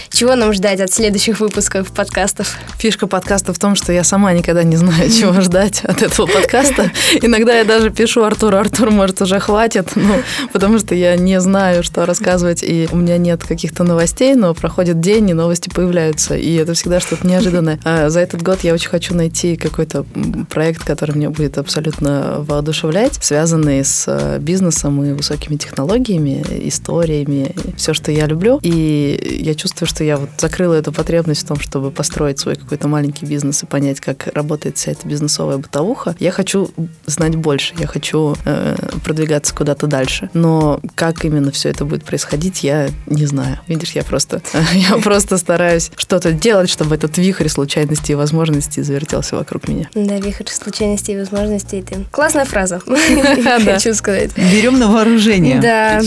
чего 0.09 0.35
нам 0.35 0.53
ждать 0.53 0.81
от 0.81 0.91
следующих 0.91 1.39
выпусков 1.39 1.91
подкастов? 1.91 2.57
Фишка 2.79 3.05
подкаста 3.05 3.53
в 3.53 3.59
том, 3.59 3.75
что 3.75 3.93
я 3.93 4.03
сама 4.03 4.33
никогда 4.33 4.63
не 4.63 4.75
знаю, 4.75 5.09
чего 5.11 5.39
ждать 5.41 5.81
от 5.83 6.01
этого 6.01 6.25
подкаста. 6.25 6.91
Иногда 7.21 7.55
я 7.55 7.63
даже 7.63 7.91
пишу 7.91 8.23
Артуру, 8.23 8.57
Артур, 8.57 8.89
может, 8.89 9.21
уже 9.21 9.39
хватит, 9.39 9.91
ну, 9.95 10.15
потому 10.51 10.79
что 10.79 10.95
я 10.95 11.15
не 11.15 11.39
знаю, 11.39 11.83
что 11.83 12.07
рассказывать, 12.07 12.63
и 12.63 12.89
у 12.91 12.95
меня 12.95 13.17
нет 13.17 13.43
каких-то 13.43 13.83
новостей, 13.83 14.33
но 14.33 14.55
проходит 14.55 14.99
день, 14.99 15.29
и 15.29 15.33
новости 15.33 15.69
появляются, 15.69 16.35
и 16.35 16.55
это 16.55 16.73
всегда 16.73 16.99
что-то 16.99 17.27
неожиданное. 17.27 17.79
А 17.83 18.09
за 18.09 18.21
этот 18.21 18.41
год 18.41 18.63
я 18.63 18.73
очень 18.73 18.89
хочу 18.89 19.13
найти 19.13 19.57
какой-то 19.57 20.05
проект, 20.49 20.83
который 20.83 21.15
меня 21.15 21.29
будет 21.29 21.59
абсолютно 21.59 22.37
воодушевлять, 22.39 23.19
связанный 23.21 23.85
с 23.85 24.05
э, 24.07 24.39
бизнесом 24.39 25.03
и 25.03 25.13
высокими 25.13 25.55
технологиями, 25.57 26.43
историями, 26.67 27.53
все, 27.75 27.93
что 27.93 28.11
я 28.11 28.25
люблю. 28.25 28.59
И 28.61 29.39
я 29.41 29.55
чувствую, 29.55 29.87
что 29.87 30.03
я 30.03 30.17
вот 30.17 30.29
закрыла 30.37 30.73
эту 30.75 30.91
потребность 30.91 31.43
в 31.43 31.47
том, 31.47 31.59
чтобы 31.59 31.91
построить 31.91 32.39
свой 32.39 32.55
какой-то 32.55 32.87
маленький 32.87 33.25
бизнес 33.25 33.63
и 33.63 33.65
понять, 33.65 33.99
как 33.99 34.27
работает 34.33 34.77
вся 34.77 34.91
эта 34.91 35.07
бизнесовая 35.07 35.57
бытовуха. 35.57 36.15
Я 36.19 36.31
хочу 36.31 36.69
знать 37.05 37.35
больше, 37.35 37.73
я 37.77 37.87
хочу 37.87 38.35
э, 38.45 38.75
продвигаться 39.03 39.53
куда-то 39.53 39.87
дальше. 39.87 40.29
Но 40.33 40.79
как 40.95 41.25
именно 41.25 41.51
все 41.51 41.69
это 41.69 41.85
будет 41.85 42.03
происходить, 42.03 42.63
я 42.63 42.89
не 43.07 43.25
знаю. 43.25 43.59
Видишь, 43.67 43.91
я 43.91 44.03
просто, 44.03 44.41
я 44.73 44.97
просто 44.97 45.37
стараюсь 45.37 45.91
что-то 45.97 46.31
делать, 46.31 46.69
чтобы 46.69 46.95
этот 46.95 47.17
вихрь 47.17 47.47
случайностей 47.47 48.13
и 48.13 48.15
возможностей 48.15 48.81
завертелся 48.81 49.35
вокруг 49.35 49.67
меня. 49.67 49.89
Да, 49.93 50.17
вихрь 50.17 50.47
случайностей 50.47 51.13
и 51.13 51.17
возможностей. 51.17 51.81
Ты... 51.81 52.05
Классная 52.11 52.45
фраза, 52.45 52.79
хочу 53.65 53.93
сказать. 53.93 54.31
Берем 54.37 54.79
на 54.79 54.87
вооружение. 54.87 55.59
Да. 55.59 56.01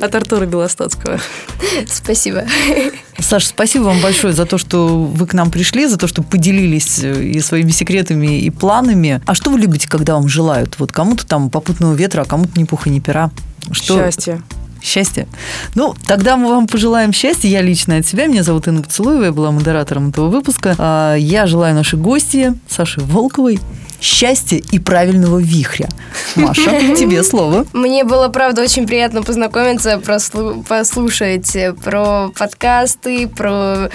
От 0.00 0.14
Артура 0.14 0.46
Белостоцкого 0.46 0.97
Островского. 0.98 1.18
Спасибо. 1.88 2.44
Саша, 3.18 3.48
спасибо 3.48 3.84
вам 3.84 4.00
большое 4.00 4.32
за 4.32 4.46
то, 4.46 4.58
что 4.58 5.04
вы 5.04 5.26
к 5.26 5.34
нам 5.34 5.50
пришли, 5.50 5.86
за 5.86 5.98
то, 5.98 6.06
что 6.06 6.22
поделились 6.22 7.00
э, 7.02 7.24
и 7.24 7.40
своими 7.40 7.70
секретами, 7.70 8.38
и 8.38 8.50
планами. 8.50 9.20
А 9.26 9.34
что 9.34 9.50
вы 9.50 9.58
любите, 9.58 9.88
когда 9.88 10.14
вам 10.14 10.28
желают? 10.28 10.78
Вот 10.78 10.92
кому-то 10.92 11.26
там 11.26 11.50
попутного 11.50 11.94
ветра, 11.94 12.22
а 12.22 12.24
кому-то 12.24 12.58
ни 12.58 12.64
пуха, 12.64 12.90
ни 12.90 13.00
пера. 13.00 13.30
Что... 13.72 13.98
Счастье. 13.98 14.42
Счастье. 14.80 15.26
Ну, 15.74 15.96
тогда 16.06 16.36
мы 16.36 16.48
вам 16.48 16.68
пожелаем 16.68 17.12
счастья. 17.12 17.48
Я 17.48 17.60
лично 17.60 17.96
от 17.96 18.06
себя. 18.06 18.26
Меня 18.26 18.44
зовут 18.44 18.68
Инна 18.68 18.82
Поцелуева. 18.82 19.24
Я 19.24 19.32
была 19.32 19.50
модератором 19.50 20.10
этого 20.10 20.28
выпуска. 20.28 20.76
А, 20.78 21.16
я 21.16 21.48
желаю 21.48 21.74
нашей 21.74 21.98
гости 21.98 22.54
Саше 22.68 23.00
Волковой 23.00 23.58
счастья 24.00 24.56
и 24.56 24.78
правильного 24.78 25.38
вихря. 25.38 25.88
Маша, 26.36 26.70
тебе 26.96 27.22
слово. 27.22 27.66
Мне 27.72 28.04
было, 28.04 28.28
правда, 28.28 28.62
очень 28.62 28.86
приятно 28.86 29.22
познакомиться, 29.22 30.00
послушать 30.68 31.56
про 31.82 32.30
подкасты, 32.36 33.28
про 33.28 33.90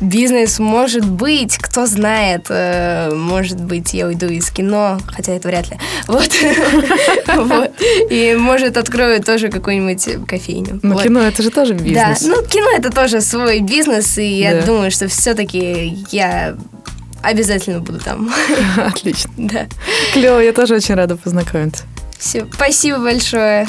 бизнес. 0.00 0.58
Может 0.58 1.08
быть, 1.08 1.56
кто 1.58 1.86
знает, 1.86 2.46
э, 2.48 3.12
может 3.14 3.60
быть, 3.60 3.94
я 3.94 4.06
уйду 4.06 4.26
из 4.26 4.50
кино, 4.50 4.98
хотя 5.08 5.32
это 5.32 5.48
вряд 5.48 5.70
ли. 5.70 5.78
Вот. 7.36 7.70
И, 8.10 8.36
может, 8.38 8.76
открою 8.76 9.22
тоже 9.22 9.48
какую-нибудь 9.48 10.26
кофейню. 10.26 10.80
Ну, 10.82 10.98
кино 10.98 11.20
это 11.20 11.42
же 11.42 11.50
тоже 11.50 11.74
бизнес. 11.74 12.22
Да, 12.22 12.28
ну, 12.28 12.42
кино 12.42 12.70
это 12.76 12.90
тоже 12.90 13.20
свой 13.20 13.60
бизнес, 13.60 14.18
и 14.18 14.40
я 14.40 14.62
думаю, 14.62 14.90
что 14.90 15.08
все-таки 15.08 15.98
я 16.10 16.56
Обязательно 17.26 17.80
буду 17.80 17.98
там. 17.98 18.32
Отлично. 18.76 19.30
Да. 19.36 19.66
Клево, 20.12 20.38
я 20.38 20.52
тоже 20.52 20.76
очень 20.76 20.94
рада 20.94 21.16
познакомиться. 21.16 21.82
Все, 22.16 22.46
спасибо 22.52 22.98
большое. 22.98 23.66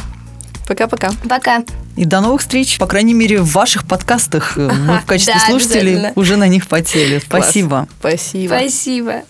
Пока-пока. 0.68 1.10
Пока. 1.28 1.64
И 1.96 2.06
до 2.06 2.22
новых 2.22 2.42
встреч, 2.42 2.78
по 2.78 2.86
крайней 2.86 3.16
мере, 3.16 3.42
в 3.42 3.52
ваших 3.52 3.88
подкастах. 3.88 4.58
Мы 4.58 5.00
в 5.00 5.06
качестве 5.08 5.40
слушателей 5.48 6.12
уже 6.14 6.36
на 6.36 6.48
них 6.48 6.68
потели. 6.68 7.20
Спасибо. 7.26 7.88
Спасибо. 8.00 8.50
Спасибо. 8.50 9.24